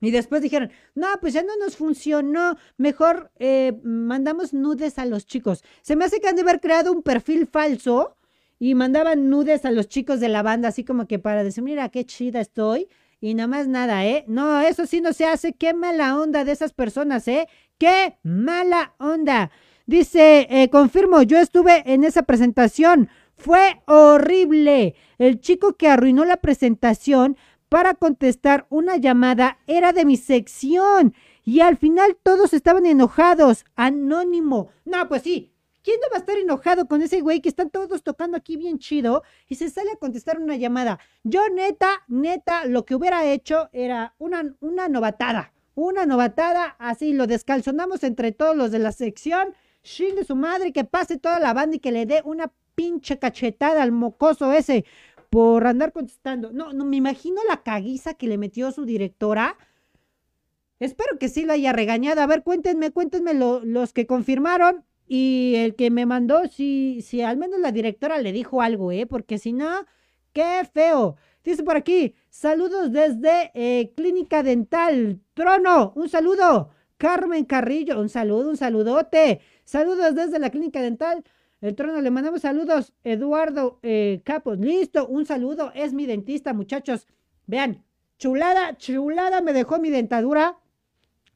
[0.01, 5.27] Y después dijeron, no, pues ya no nos funcionó, mejor eh, mandamos nudes a los
[5.27, 5.63] chicos.
[5.83, 8.17] Se me hace que han de haber creado un perfil falso
[8.57, 11.89] y mandaban nudes a los chicos de la banda, así como que para decir, mira
[11.89, 12.87] qué chida estoy.
[13.21, 14.25] Y nada más nada, ¿eh?
[14.27, 15.53] No, eso sí no se hace.
[15.53, 17.47] Qué mala onda de esas personas, ¿eh?
[17.77, 19.51] Qué mala onda.
[19.85, 23.09] Dice, eh, confirmo, yo estuve en esa presentación.
[23.35, 24.95] Fue horrible.
[25.19, 27.37] El chico que arruinó la presentación
[27.69, 31.13] para contestar una llamada era de mi sección
[31.43, 33.65] y al final todos estaban enojados.
[33.75, 34.69] Anónimo.
[34.83, 35.50] No, pues sí.
[35.83, 38.77] ¿Quién no va a estar enojado con ese güey que están todos tocando aquí bien
[38.77, 40.99] chido y se sale a contestar una llamada?
[41.23, 45.53] Yo neta, neta, lo que hubiera hecho era una, una novatada.
[45.73, 49.55] Una novatada, así lo descalzonamos entre todos los de la sección.
[49.83, 53.17] Shin de su madre, que pase toda la banda y que le dé una pinche
[53.17, 54.85] cachetada al mocoso ese
[55.31, 56.51] por andar contestando.
[56.51, 59.57] No, no me imagino la caguiza que le metió su directora.
[60.79, 62.21] Espero que sí lo haya regañado.
[62.21, 64.83] A ver, cuéntenme, cuéntenme los que confirmaron
[65.13, 69.05] y el que me mandó, si, si al menos la directora le dijo algo, ¿eh?
[69.05, 69.85] Porque si no,
[70.31, 71.17] qué feo.
[71.43, 75.19] Dice por aquí, saludos desde eh, Clínica Dental.
[75.33, 76.69] Trono, un saludo.
[76.95, 79.41] Carmen Carrillo, un saludo, un saludote.
[79.65, 81.25] Saludos desde la Clínica Dental.
[81.59, 82.93] El trono, le mandamos saludos.
[83.03, 85.73] Eduardo eh, Capos, listo, un saludo.
[85.75, 87.05] Es mi dentista, muchachos.
[87.47, 87.83] Vean,
[88.17, 90.57] chulada, chulada me dejó mi dentadura.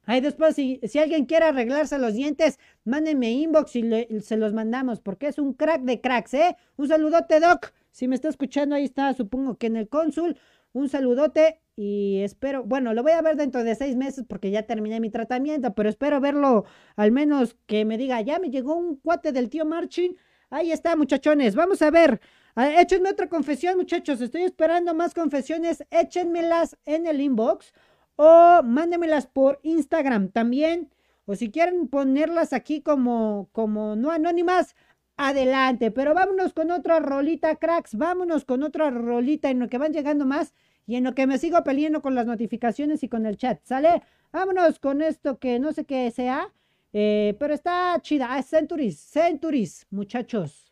[0.06, 5.00] Ahí después, si, si alguien quiere arreglarse los dientes, mándenme inbox y se los mandamos,
[5.00, 6.56] porque es un crack de cracks, ¿eh?
[6.76, 7.72] Un saludote, Doc.
[7.90, 10.38] Si me está escuchando, ahí está, supongo que en el cónsul.
[10.72, 14.64] Un saludote y espero, bueno, lo voy a ver dentro de seis meses porque ya
[14.64, 16.64] terminé mi tratamiento, pero espero verlo
[16.96, 20.16] al menos que me diga, ya me llegó un cuate del tío Marchin.
[20.50, 21.54] Ahí está, muchachones.
[21.54, 22.20] Vamos a ver.
[22.56, 24.20] Échenme otra confesión, muchachos.
[24.20, 25.84] Estoy esperando más confesiones.
[25.90, 27.72] Échenmelas en el inbox
[28.16, 30.90] o mándenmelas por Instagram también.
[31.26, 34.74] O si quieren ponerlas aquí como, como no anónimas,
[35.16, 35.90] adelante.
[35.90, 37.94] Pero vámonos con otra rolita, cracks.
[37.96, 40.54] Vámonos con otra rolita en lo que van llegando más
[40.86, 44.02] y en lo que me sigo peleando con las notificaciones y con el chat, ¿sale?
[44.32, 46.52] Vámonos con esto que no sé qué sea,
[46.92, 48.28] eh, pero está chida.
[48.30, 50.65] Ah, Centuries, Centuries, muchachos.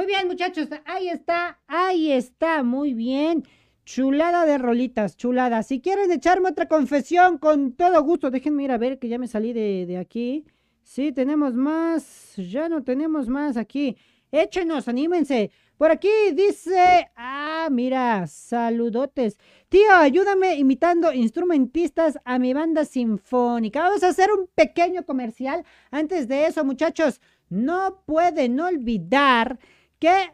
[0.00, 3.44] Muy bien, muchachos, ahí está, ahí está, muy bien.
[3.84, 5.62] Chulada de rolitas, chulada.
[5.62, 9.28] Si quieren echarme otra confesión, con todo gusto, déjenme ir a ver que ya me
[9.28, 10.46] salí de, de aquí.
[10.82, 13.98] Sí, tenemos más, ya no tenemos más aquí.
[14.32, 15.50] Échenos, anímense.
[15.76, 19.36] Por aquí dice, ah, mira, saludotes.
[19.68, 23.82] Tío, ayúdame imitando instrumentistas a mi banda sinfónica.
[23.82, 25.62] Vamos a hacer un pequeño comercial.
[25.90, 27.20] Antes de eso, muchachos,
[27.50, 29.58] no pueden olvidar
[30.00, 30.32] que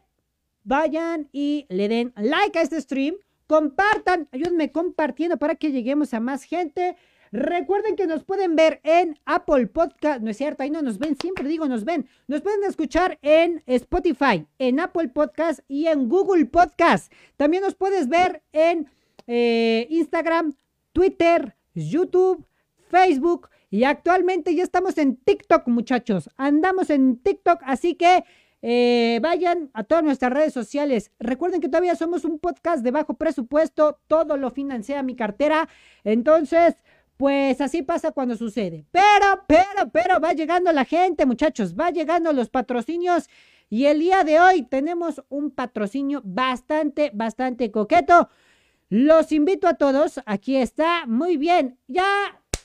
[0.65, 3.17] vayan y le den like a este stream.
[3.47, 6.97] Compartan, ayúdenme compartiendo para que lleguemos a más gente.
[7.33, 11.17] Recuerden que nos pueden ver en Apple Podcast, no es cierto, ahí no nos ven,
[11.21, 12.09] siempre digo nos ven.
[12.29, 17.13] Nos pueden escuchar en Spotify, en Apple Podcast y en Google Podcast.
[17.37, 18.89] También nos puedes ver en
[19.27, 20.55] eh, Instagram,
[20.93, 22.45] Twitter, YouTube,
[22.89, 26.31] Facebook y actualmente ya estamos en TikTok, muchachos.
[26.37, 28.25] Andamos en TikTok, así que
[28.63, 31.13] eh, vayan a todas nuestras redes sociales.
[31.19, 35.69] Recuerden que todavía somos un podcast de bajo presupuesto, todo lo financia mi cartera.
[36.05, 36.75] Entonces,
[37.17, 38.85] pues así pasa cuando sucede.
[38.91, 43.29] Pero, pero, pero va llegando la gente, muchachos, va llegando los patrocinios.
[43.69, 48.29] Y el día de hoy tenemos un patrocinio bastante, bastante coqueto.
[48.89, 50.21] Los invito a todos.
[50.27, 51.07] Aquí está.
[51.07, 51.79] Muy bien.
[51.89, 52.07] Ya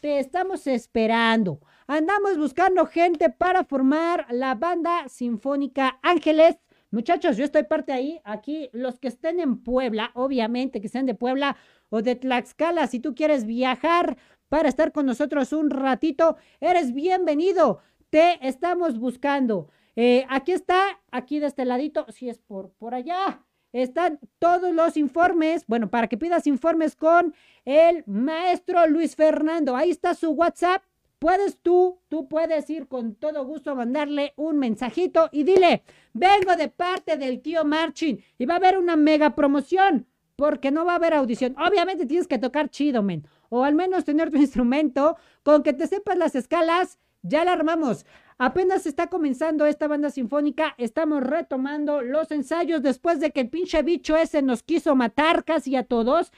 [0.02, 1.60] te estamos esperando.
[1.94, 6.56] Andamos buscando gente para formar la banda sinfónica Ángeles.
[6.90, 8.22] Muchachos, yo estoy parte ahí.
[8.24, 11.58] Aquí, los que estén en Puebla, obviamente que sean de Puebla
[11.90, 14.16] o de Tlaxcala, si tú quieres viajar
[14.48, 17.82] para estar con nosotros un ratito, eres bienvenido.
[18.10, 19.68] Te estamos buscando.
[19.98, 23.44] Eh, aquí está, aquí de este ladito, si es por, por allá.
[23.74, 27.36] Están todos los informes, bueno, para que pidas informes con
[27.66, 29.76] el maestro Luis Fernando.
[29.76, 30.84] Ahí está su WhatsApp.
[31.22, 36.56] Puedes tú, tú puedes ir con todo gusto a mandarle un mensajito y dile, vengo
[36.56, 40.94] de parte del tío Marchin y va a haber una mega promoción porque no va
[40.94, 41.56] a haber audición.
[41.60, 45.86] Obviamente tienes que tocar chido, men, o al menos tener tu instrumento, con que te
[45.86, 48.08] sepas las escalas, ya la armamos.
[48.40, 53.84] Apenas está comenzando esta banda sinfónica, estamos retomando los ensayos después de que el pinche
[53.84, 56.32] bicho ese nos quiso matar casi a todos.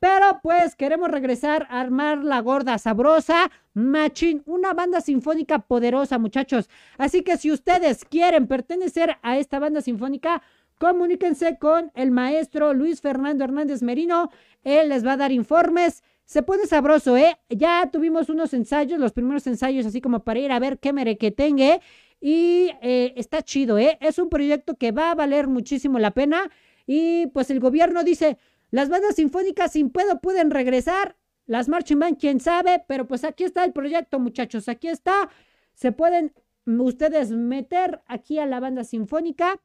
[0.00, 6.70] Pero pues queremos regresar a armar la gorda sabrosa, machín, una banda sinfónica poderosa, muchachos.
[6.96, 10.42] Así que si ustedes quieren pertenecer a esta banda sinfónica,
[10.78, 14.30] comuníquense con el maestro Luis Fernando Hernández Merino.
[14.64, 16.02] Él les va a dar informes.
[16.24, 17.38] Se pone sabroso, ¿eh?
[17.50, 21.18] Ya tuvimos unos ensayos, los primeros ensayos, así como para ir a ver qué mere
[21.18, 21.78] que tenga.
[22.22, 23.98] Y eh, está chido, ¿eh?
[24.00, 26.50] Es un proyecto que va a valer muchísimo la pena.
[26.86, 28.38] Y pues el gobierno dice,
[28.70, 31.16] las bandas sinfónicas sin pedo pueden regresar.
[31.46, 32.84] Las marching band, quién sabe.
[32.86, 34.68] Pero pues aquí está el proyecto, muchachos.
[34.68, 35.30] Aquí está.
[35.74, 36.32] Se pueden
[36.66, 39.60] ustedes meter aquí a la banda sinfónica.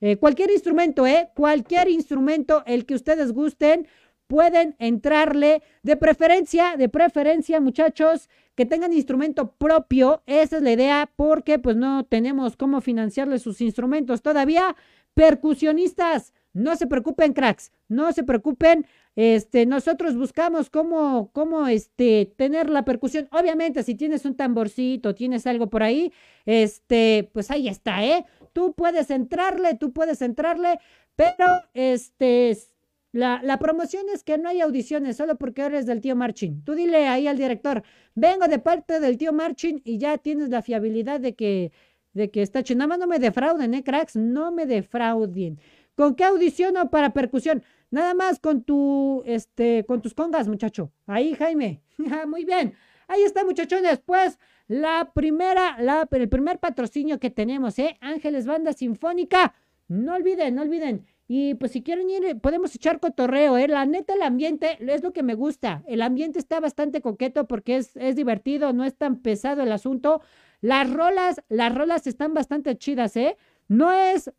[0.00, 1.30] Eh, cualquier instrumento, ¿eh?
[1.34, 3.86] Cualquier instrumento, el que ustedes gusten,
[4.26, 5.62] pueden entrarle.
[5.82, 10.22] De preferencia, de preferencia, muchachos, que tengan instrumento propio.
[10.26, 14.76] Esa es la idea, porque pues no tenemos cómo financiarles sus instrumentos todavía.
[15.14, 18.86] Percusionistas, no se preocupen, cracks, no se preocupen.
[19.14, 23.28] Este, nosotros buscamos cómo, cómo, este, tener la percusión.
[23.30, 26.12] Obviamente, si tienes un tamborcito, tienes algo por ahí,
[26.46, 28.24] este, pues ahí está, ¿eh?
[28.52, 30.78] Tú puedes entrarle, tú puedes entrarle,
[31.14, 32.56] pero, este,
[33.12, 36.62] la, la, promoción es que no hay audiciones solo porque eres del tío Marchin.
[36.64, 37.82] Tú dile ahí al director,
[38.14, 41.72] vengo de parte del tío Marchin y ya tienes la fiabilidad de que,
[42.12, 42.78] de que está chido.
[42.78, 44.16] Nada más no me defrauden, ¿eh, cracks?
[44.16, 45.58] No me defrauden.
[45.96, 47.62] ¿Con qué audiciono para percusión?
[47.90, 50.92] Nada más con tu, este, con tus congas, muchacho.
[51.06, 51.82] Ahí, Jaime.
[52.28, 52.74] Muy bien.
[53.08, 54.00] Ahí está, muchachones.
[54.04, 54.38] Pues
[54.68, 57.96] la primera, la, el primer patrocinio que tenemos, ¿eh?
[58.00, 59.54] Ángeles Banda Sinfónica.
[59.88, 61.06] No olviden, no olviden.
[61.28, 63.66] Y pues si quieren ir, podemos echar cotorreo, ¿eh?
[63.66, 65.82] La neta, el ambiente es lo que me gusta.
[65.86, 70.20] El ambiente está bastante coqueto porque es, es divertido, no es tan pesado el asunto.
[70.60, 73.36] Las rolas, las rolas están bastante chidas, ¿eh?
[73.68, 74.30] No es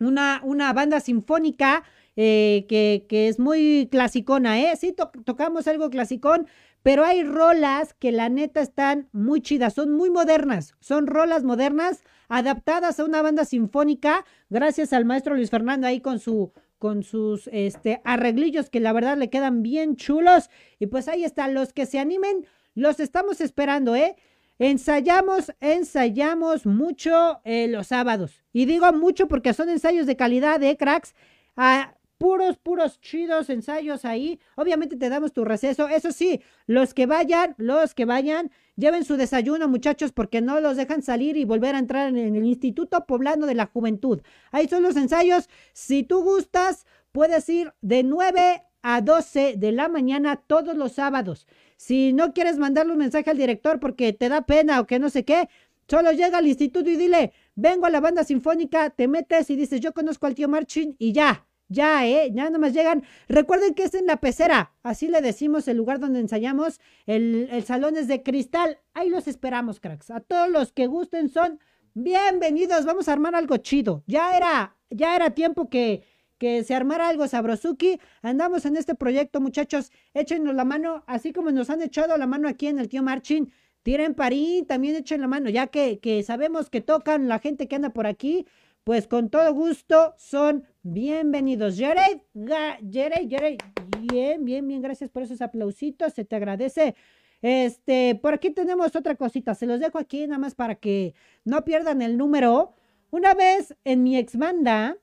[0.00, 1.84] una, una banda sinfónica
[2.16, 4.74] eh, que, que, es muy clasicona, ¿eh?
[4.76, 4.94] Sí,
[5.24, 6.46] tocamos algo clasicón,
[6.82, 12.04] pero hay rolas que la neta están muy chidas, son muy modernas, son rolas modernas
[12.28, 17.48] adaptadas a una banda sinfónica, gracias al maestro Luis Fernando ahí con su con sus
[17.52, 21.86] este arreglillos que la verdad le quedan bien chulos y pues ahí están los que
[21.86, 24.16] se animen, los estamos esperando, ¿eh?
[24.58, 28.42] Ensayamos, ensayamos mucho eh, los sábados.
[28.52, 31.14] Y digo mucho porque son ensayos de calidad, ¿eh, cracks?
[31.56, 34.40] Ah, puros, puros chidos ensayos ahí.
[34.54, 35.88] Obviamente te damos tu receso.
[35.88, 40.76] Eso sí, los que vayan, los que vayan, lleven su desayuno, muchachos, porque no los
[40.76, 44.22] dejan salir y volver a entrar en el Instituto Poblano de la Juventud.
[44.52, 45.48] Ahí son los ensayos.
[45.74, 51.46] Si tú gustas, puedes ir de 9 a 12 de la mañana todos los sábados.
[51.76, 55.10] Si no quieres mandarle un mensaje al director porque te da pena o que no
[55.10, 55.48] sé qué,
[55.88, 59.80] solo llega al instituto y dile, vengo a la banda sinfónica, te metes y dices,
[59.80, 62.30] yo conozco al tío Marchin y ya, ya, ¿eh?
[62.32, 63.02] Ya nomás llegan.
[63.28, 64.72] Recuerden que es en la pecera.
[64.82, 66.80] Así le decimos el lugar donde ensayamos.
[67.06, 68.78] El, el, salón es de cristal.
[68.94, 70.10] Ahí los esperamos, cracks.
[70.10, 71.58] A todos los que gusten son
[71.94, 72.84] bienvenidos.
[72.84, 74.04] Vamos a armar algo chido.
[74.06, 76.04] Ya era, ya era tiempo que,
[76.38, 78.00] que se armara algo sabrosuki.
[78.22, 79.90] Andamos en este proyecto, muchachos.
[80.14, 83.52] Échenos la mano, así como nos han echado la mano aquí en el tío Marchin.
[83.82, 87.76] Tiren parín, también echen la mano, ya que, que sabemos que tocan la gente que
[87.76, 88.46] anda por aquí
[88.86, 91.76] pues con todo gusto son bienvenidos.
[91.76, 93.58] Jared, Jared, Jared,
[93.98, 96.94] bien, bien, bien, gracias por esos aplausitos, se te agradece.
[97.42, 101.64] Este, por aquí tenemos otra cosita, se los dejo aquí nada más para que no
[101.64, 102.74] pierdan el número.
[103.10, 104.96] Una vez en mi ex banda,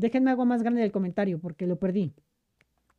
[0.00, 2.12] déjenme algo más grande el comentario porque lo perdí.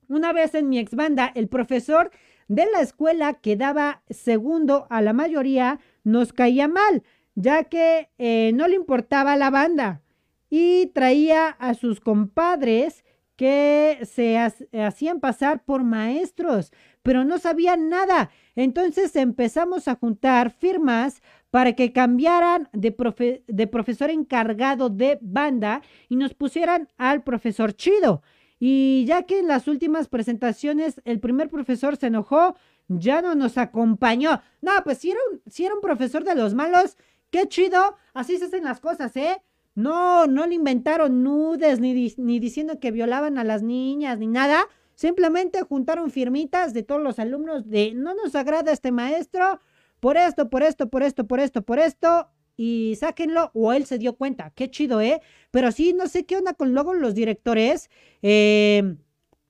[0.07, 2.11] Una vez en mi ex banda, el profesor
[2.47, 7.03] de la escuela que daba segundo a la mayoría nos caía mal,
[7.35, 10.01] ya que eh, no le importaba la banda
[10.49, 13.05] y traía a sus compadres
[13.37, 16.71] que se hacían pasar por maestros,
[17.01, 18.29] pero no sabían nada.
[18.55, 26.15] Entonces empezamos a juntar firmas para que cambiaran de, de profesor encargado de banda y
[26.15, 28.23] nos pusieran al profesor chido.
[28.57, 32.55] Y ya que en las últimas presentaciones el primer profesor se enojó,
[32.87, 34.41] ya no nos acompañó.
[34.61, 36.95] No, pues si era un, si era un profesor de los malos,
[37.31, 39.41] qué chido, así se hacen las cosas, ¿eh?
[39.73, 44.67] No, no le inventaron nudes ni, ni diciendo que violaban a las niñas ni nada.
[44.95, 49.59] Simplemente juntaron firmitas de todos los alumnos de no nos agrada este maestro
[50.01, 52.27] por esto, por esto, por esto, por esto, por esto.
[52.57, 54.51] Y sáquenlo o él se dio cuenta.
[54.53, 55.21] Qué chido, ¿eh?
[55.51, 57.89] Pero sí, no sé qué onda con luego los directores.
[58.21, 58.97] Eh,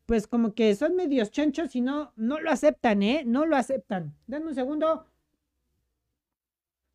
[0.05, 3.23] pues como que son medios chanchos y no, no lo aceptan, ¿eh?
[3.25, 4.13] No lo aceptan.
[4.27, 5.07] Denme un segundo.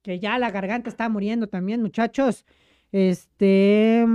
[0.02, 2.44] Que ya la garganta está muriendo también, muchachos.
[2.92, 4.06] Este.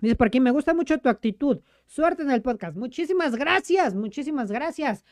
[0.00, 1.60] Dice por aquí, me gusta mucho tu actitud.
[1.86, 2.76] Suerte en el podcast.
[2.76, 5.04] Muchísimas gracias, muchísimas gracias.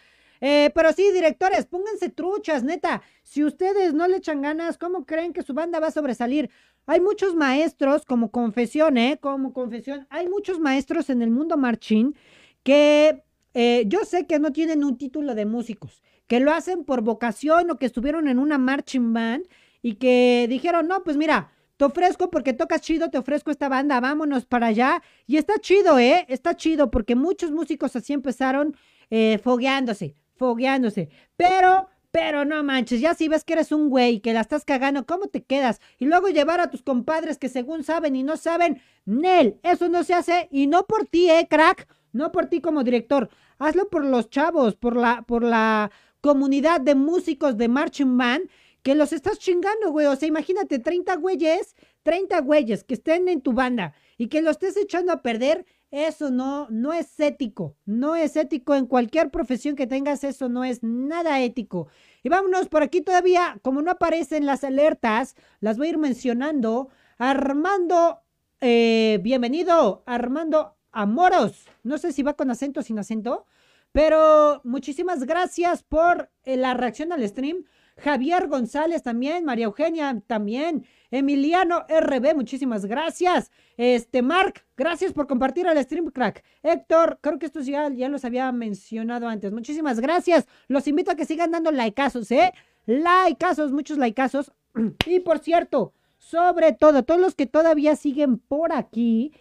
[0.44, 3.00] Eh, pero sí, directores, pónganse truchas, neta.
[3.22, 6.50] Si ustedes no le echan ganas, ¿cómo creen que su banda va a sobresalir?
[6.86, 9.18] Hay muchos maestros, como confesión, ¿eh?
[9.20, 12.16] Como confesión, hay muchos maestros en el mundo marching
[12.64, 13.22] que
[13.54, 17.70] eh, yo sé que no tienen un título de músicos, que lo hacen por vocación
[17.70, 19.46] o que estuvieron en una marching band
[19.80, 24.00] y que dijeron, no, pues mira, te ofrezco porque tocas chido, te ofrezco esta banda,
[24.00, 25.02] vámonos para allá.
[25.28, 26.26] Y está chido, ¿eh?
[26.28, 28.76] Está chido porque muchos músicos así empezaron
[29.10, 31.08] eh, fogueándose, fogueándose.
[31.36, 35.06] Pero, pero no manches, ya si ves que eres un güey que la estás cagando,
[35.06, 35.80] ¿cómo te quedas?
[35.98, 40.04] Y luego llevar a tus compadres que según saben y no saben, Nel, eso no
[40.04, 41.88] se hace y no por ti, ¿eh, crack?
[42.12, 43.30] No por ti como director.
[43.58, 48.48] Hazlo por los chavos, por la, por la comunidad de músicos de Marching Band
[48.82, 50.06] que los estás chingando, güey.
[50.06, 54.50] O sea, imagínate 30 güeyes, 30 güeyes que estén en tu banda y que lo
[54.50, 55.64] estés echando a perder.
[55.92, 57.76] Eso no, no es ético.
[57.84, 60.24] No es ético en cualquier profesión que tengas.
[60.24, 61.88] Eso no es nada ético.
[62.22, 66.88] Y vámonos por aquí todavía, como no aparecen las alertas, las voy a ir mencionando.
[67.18, 68.22] Armando,
[68.62, 71.66] eh, bienvenido, Armando Amoros.
[71.82, 73.44] No sé si va con acento o sin acento,
[73.92, 77.66] pero muchísimas gracias por eh, la reacción al stream.
[78.02, 83.50] Javier González también, María Eugenia también, Emiliano RB, muchísimas gracias.
[83.76, 86.42] Este, Mark, gracias por compartir el stream crack.
[86.62, 89.52] Héctor, creo que estos ya, ya los había mencionado antes.
[89.52, 90.48] Muchísimas gracias.
[90.66, 92.52] Los invito a que sigan dando likeazos, ¿eh?
[92.86, 94.52] Likeazos, muchos likeazos.
[95.06, 99.32] Y por cierto, sobre todo, todos los que todavía siguen por aquí,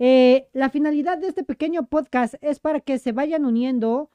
[0.00, 4.10] eh, la finalidad de este pequeño podcast es para que se vayan uniendo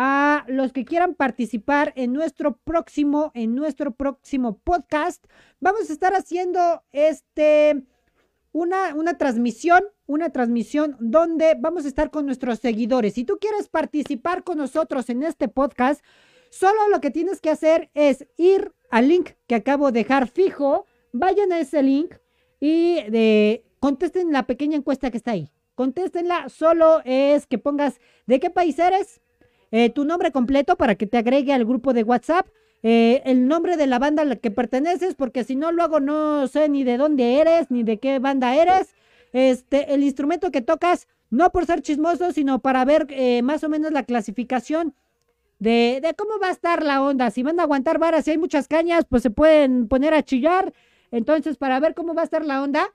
[0.00, 5.26] a los que quieran participar en nuestro próximo, en nuestro próximo podcast.
[5.58, 7.82] Vamos a estar haciendo este
[8.52, 13.14] una, una transmisión, una transmisión donde vamos a estar con nuestros seguidores.
[13.14, 16.04] Si tú quieres participar con nosotros en este podcast,
[16.48, 20.86] solo lo que tienes que hacer es ir al link que acabo de dejar fijo,
[21.12, 22.14] vayan a ese link
[22.60, 25.50] y de, contesten la pequeña encuesta que está ahí.
[25.74, 29.20] Contéstenla, solo es que pongas de qué país eres,
[29.70, 32.46] eh, tu nombre completo para que te agregue al grupo de WhatsApp,
[32.82, 36.46] eh, el nombre de la banda a la que perteneces, porque si no, luego no
[36.46, 38.94] sé ni de dónde eres, ni de qué banda eres,
[39.32, 43.68] este, el instrumento que tocas, no por ser chismoso, sino para ver eh, más o
[43.68, 44.94] menos la clasificación
[45.58, 47.30] de, de cómo va a estar la onda.
[47.30, 50.72] Si van a aguantar varas, si hay muchas cañas, pues se pueden poner a chillar.
[51.10, 52.88] Entonces, para ver cómo va a estar la onda.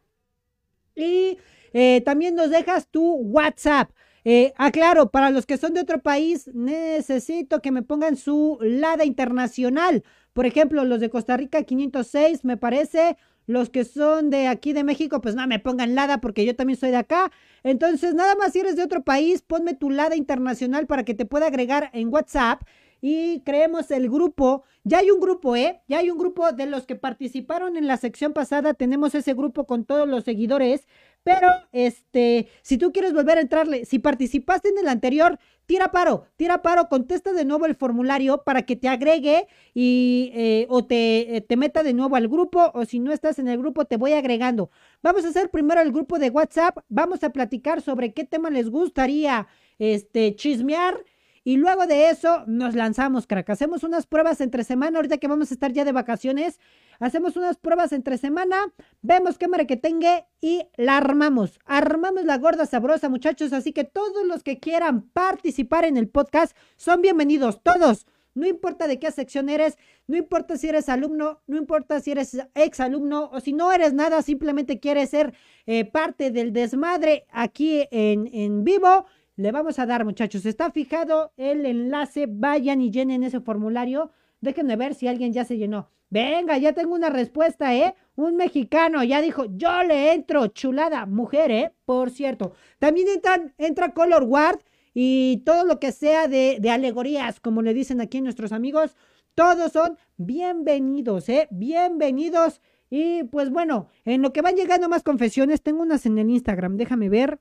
[0.95, 1.38] Y
[1.74, 3.91] eh, también nos dejas tu WhatsApp.
[4.26, 9.05] Eh, aclaro, para los que son de otro país, necesito que me pongan su LADA
[9.05, 10.03] internacional.
[10.34, 13.17] Por ejemplo, los de Costa Rica 506, me parece.
[13.45, 16.80] Los que son de aquí de México, pues no me pongan LADA porque yo también
[16.80, 17.30] soy de acá.
[17.63, 21.26] Entonces, nada más si eres de otro país, ponme tu LADA internacional para que te
[21.26, 22.61] pueda agregar en WhatsApp
[23.01, 24.63] y creemos el grupo.
[24.86, 25.82] Ya hay un grupo, ¿eh?
[25.89, 28.74] Ya hay un grupo de los que participaron en la sección pasada.
[28.74, 30.88] Tenemos ese grupo con todos los seguidores.
[31.24, 36.26] Pero, este, si tú quieres volver a entrarle, si participaste en el anterior, tira paro,
[36.36, 41.38] tira paro, contesta de nuevo el formulario para que te agregue y eh, o te,
[41.38, 43.95] eh, te meta de nuevo al grupo o si no estás en el grupo te
[43.97, 44.69] voy agregando.
[45.01, 48.69] Vamos a hacer primero el grupo de WhatsApp, vamos a platicar sobre qué tema les
[48.69, 49.47] gustaría
[49.80, 51.03] este chismear
[51.43, 53.49] y luego de eso nos lanzamos, crack.
[53.49, 56.59] Hacemos unas pruebas entre semana, ahorita que vamos a estar ya de vacaciones.
[56.99, 58.55] Hacemos unas pruebas entre semana,
[59.01, 61.59] vemos qué tenga y la armamos.
[61.65, 63.51] Armamos la gorda sabrosa, muchachos.
[63.51, 68.05] Así que todos los que quieran participar en el podcast son bienvenidos, todos.
[68.35, 69.77] No importa de qué sección eres,
[70.07, 73.93] no importa si eres alumno, no importa si eres ex alumno o si no eres
[73.93, 75.35] nada, simplemente quieres ser
[75.67, 79.05] eh, parte del desmadre aquí en, en vivo
[79.36, 80.45] le vamos a dar, muchachos.
[80.45, 82.27] Está fijado el enlace.
[82.29, 84.11] Vayan y llenen ese formulario.
[84.41, 85.89] Déjenme ver si alguien ya se llenó.
[86.09, 87.95] Venga, ya tengo una respuesta, ¿eh?
[88.15, 91.73] Un mexicano ya dijo, yo le entro, chulada, mujer, ¿eh?
[91.86, 92.53] Por cierto.
[92.77, 94.59] También entran, entra Color Guard
[94.93, 98.95] y todo lo que sea de, de alegorías, como le dicen aquí nuestros amigos.
[99.34, 101.47] Todos son bienvenidos, ¿eh?
[101.49, 102.61] Bienvenidos.
[102.91, 106.77] Y pues bueno, en lo que van llegando más confesiones, tengo unas en el Instagram.
[106.77, 107.39] Déjame ver.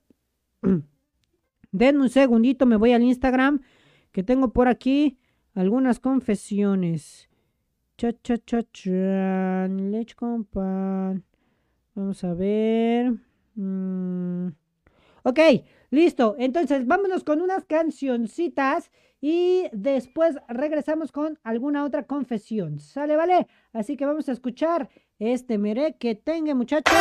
[1.73, 3.62] Denme un segundito, me voy al Instagram,
[4.12, 5.18] que tengo por aquí
[5.55, 7.31] algunas confesiones.
[7.97, 9.68] Cha, cha, cha, cha.
[9.68, 11.25] Leche con pan.
[11.95, 13.14] Vamos a ver.
[13.55, 14.49] Mm.
[15.23, 15.39] Ok,
[15.91, 16.37] listo.
[16.39, 22.81] Entonces, vámonos con unas cancioncitas y después regresamos con alguna otra confesión.
[22.81, 23.47] ¿Sale, vale?
[23.73, 26.93] Así que vamos a escuchar este mere que tenga, muchachos.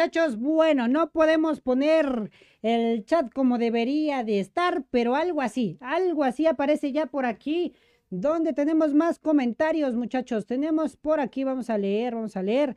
[0.00, 2.30] Muchachos, bueno, no podemos poner
[2.62, 7.74] el chat como debería de estar, pero algo así, algo así aparece ya por aquí,
[8.08, 10.46] donde tenemos más comentarios, muchachos.
[10.46, 12.76] Tenemos por aquí, vamos a leer, vamos a leer.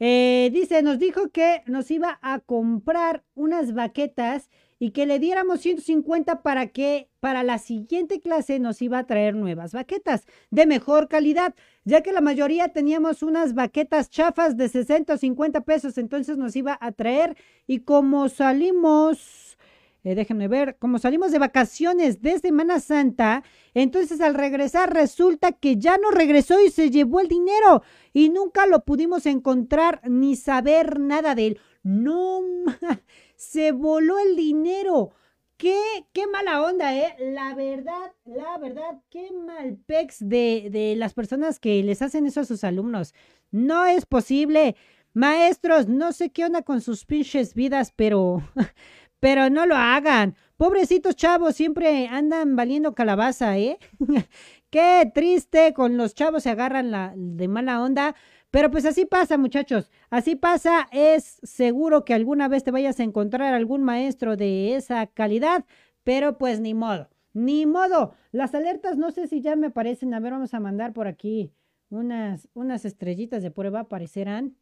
[0.00, 4.48] Eh, dice, nos dijo que nos iba a comprar unas baquetas
[4.82, 9.36] y que le diéramos 150 para que para la siguiente clase nos iba a traer
[9.36, 11.54] nuevas baquetas de mejor calidad,
[11.84, 16.56] ya que la mayoría teníamos unas baquetas chafas de 60 o 50 pesos, entonces nos
[16.56, 17.36] iba a traer
[17.68, 19.56] y como salimos,
[20.02, 25.76] eh, déjenme ver, como salimos de vacaciones de Semana Santa, entonces al regresar resulta que
[25.76, 30.98] ya no regresó y se llevó el dinero y nunca lo pudimos encontrar ni saber
[30.98, 31.60] nada de él.
[31.84, 32.40] No,
[33.42, 35.10] se voló el dinero.
[35.56, 35.76] Qué,
[36.12, 37.14] qué mala onda, ¿eh?
[37.18, 42.40] La verdad, la verdad, qué mal pex de, de las personas que les hacen eso
[42.40, 43.14] a sus alumnos.
[43.50, 44.76] No es posible.
[45.12, 48.42] Maestros, no sé qué onda con sus pinches vidas, pero,
[49.20, 50.36] pero no lo hagan.
[50.56, 53.78] Pobrecitos chavos, siempre andan valiendo calabaza, ¿eh?
[54.70, 58.14] qué triste, con los chavos se agarran la, de mala onda.
[58.52, 59.90] Pero pues así pasa, muchachos.
[60.10, 60.86] Así pasa.
[60.92, 65.64] Es seguro que alguna vez te vayas a encontrar algún maestro de esa calidad,
[66.04, 67.08] pero pues ni modo.
[67.32, 68.12] Ni modo.
[68.30, 70.12] Las alertas no sé si ya me aparecen.
[70.12, 71.54] A ver, vamos a mandar por aquí
[71.88, 73.80] unas, unas estrellitas de prueba.
[73.80, 74.54] ¿Aparecerán?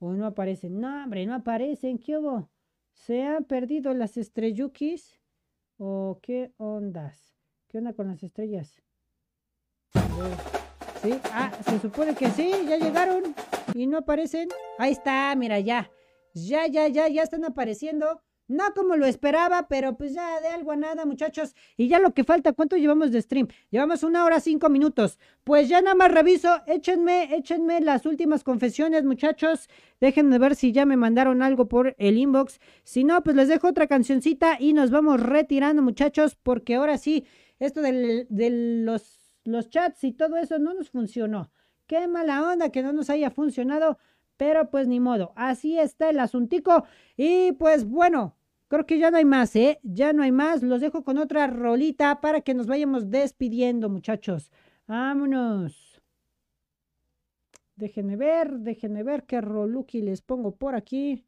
[0.00, 0.80] ¿O no aparecen?
[0.80, 1.98] No, hombre, no aparecen.
[1.98, 2.50] ¿Qué hubo?
[2.94, 5.20] ¿Se han perdido las estrellukis?
[5.78, 7.36] ¿O qué ondas?
[7.68, 8.82] ¿Qué onda con las estrellas?
[11.02, 13.34] Sí, ah, se supone que sí, ya llegaron
[13.74, 14.50] y no aparecen.
[14.78, 15.90] Ahí está, mira, ya.
[16.34, 18.20] Ya, ya, ya, ya están apareciendo.
[18.48, 21.54] No como lo esperaba, pero pues ya de algo a nada, muchachos.
[21.76, 23.46] Y ya lo que falta, ¿cuánto llevamos de stream?
[23.70, 25.18] Llevamos una hora cinco minutos.
[25.44, 26.60] Pues ya nada más reviso.
[26.66, 29.70] Échenme, échenme las últimas confesiones, muchachos.
[30.00, 32.58] Déjenme ver si ya me mandaron algo por el inbox.
[32.82, 37.24] Si no, pues les dejo otra cancioncita y nos vamos retirando, muchachos, porque ahora sí,
[37.60, 38.26] esto de
[38.84, 39.19] los
[39.50, 41.50] los chats y todo eso no nos funcionó.
[41.86, 43.98] Qué mala onda que no nos haya funcionado,
[44.36, 45.32] pero pues ni modo.
[45.36, 46.84] Así está el asuntico.
[47.16, 48.36] Y pues bueno,
[48.68, 49.80] creo que ya no hay más, ¿eh?
[49.82, 50.62] Ya no hay más.
[50.62, 54.50] Los dejo con otra rolita para que nos vayamos despidiendo, muchachos.
[54.86, 56.02] Vámonos.
[57.76, 61.24] Déjenme ver, déjenme ver qué roluki les pongo por aquí.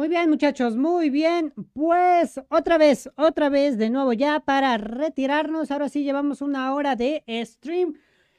[0.00, 1.52] Muy bien, muchachos, muy bien.
[1.74, 5.70] Pues otra vez, otra vez, de nuevo ya para retirarnos.
[5.70, 7.92] Ahora sí llevamos una hora de stream.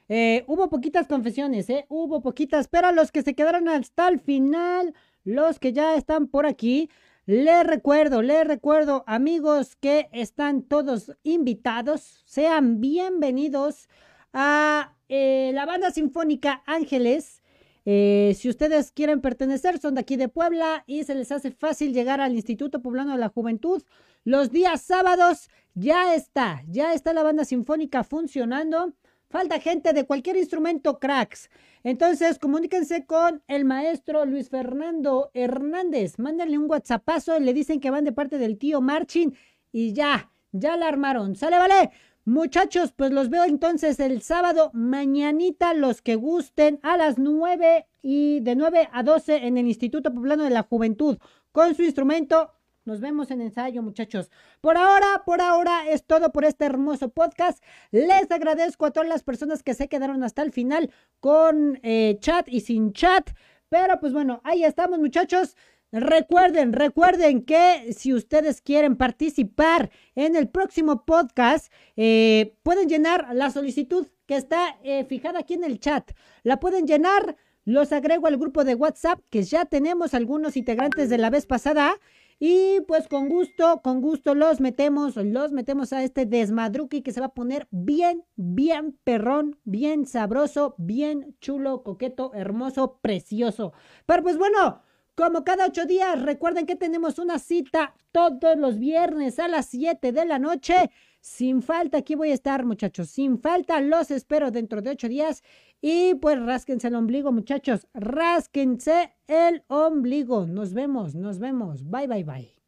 [0.10, 1.86] Eh, hubo poquitas confesiones, ¿eh?
[1.88, 6.48] Hubo poquitas, pero los que se quedaron hasta el final, los que ya están por
[6.48, 6.90] aquí,
[7.28, 12.24] les recuerdo, les recuerdo, amigos, que están todos invitados.
[12.26, 13.88] Sean bienvenidos
[14.34, 17.41] a eh, la banda sinfónica Ángeles.
[17.86, 21.94] Eh, si ustedes quieren pertenecer, son de aquí de Puebla y se les hace fácil
[21.94, 23.82] llegar al Instituto Poblano de la Juventud.
[24.24, 28.94] Los días sábados ya está, ya está la banda sinfónica funcionando.
[29.30, 31.49] Falta gente de cualquier instrumento, cracks.
[31.84, 36.20] Entonces, comuníquense con el maestro Luis Fernando Hernández.
[36.20, 39.34] Mándenle un WhatsAppazo, le dicen que van de parte del tío Marchin
[39.72, 41.36] y ya, ya la armaron.
[41.38, 41.91] ¿Sale, vale?
[42.26, 48.41] Muchachos, pues los veo entonces el sábado mañanita, los que gusten, a las 9 y
[48.41, 51.18] de 9 a 12 en el Instituto Poblano de la Juventud
[51.52, 52.52] con su instrumento.
[52.85, 54.30] Nos vemos en ensayo, muchachos.
[54.60, 57.64] Por ahora, por ahora es todo por este hermoso podcast.
[57.89, 62.48] Les agradezco a todas las personas que se quedaron hasta el final con eh, chat
[62.48, 63.31] y sin chat.
[63.69, 65.56] Pero pues bueno, ahí estamos, muchachos.
[65.92, 73.52] Recuerden, recuerden que si ustedes quieren participar en el próximo podcast, eh, pueden llenar la
[73.52, 76.12] solicitud que está eh, fijada aquí en el chat.
[76.44, 77.36] La pueden llenar,
[77.66, 81.96] los agrego al grupo de WhatsApp que ya tenemos algunos integrantes de la vez pasada.
[82.40, 87.20] Y pues con gusto, con gusto los metemos, los metemos a este desmadruki que se
[87.20, 93.74] va a poner bien, bien perrón, bien sabroso, bien chulo, coqueto, hermoso, precioso.
[94.06, 94.82] Pero pues bueno.
[95.16, 100.12] Como cada ocho días, recuerden que tenemos una cita todos los viernes a las 7
[100.12, 100.90] de la noche.
[101.20, 103.10] Sin falta, aquí voy a estar, muchachos.
[103.10, 105.44] Sin falta, los espero dentro de ocho días.
[105.82, 107.88] Y pues rásquense el ombligo, muchachos.
[107.94, 110.48] Rásquense el ombligo.
[110.48, 111.84] Nos vemos, nos vemos.
[111.84, 112.61] Bye, bye, bye.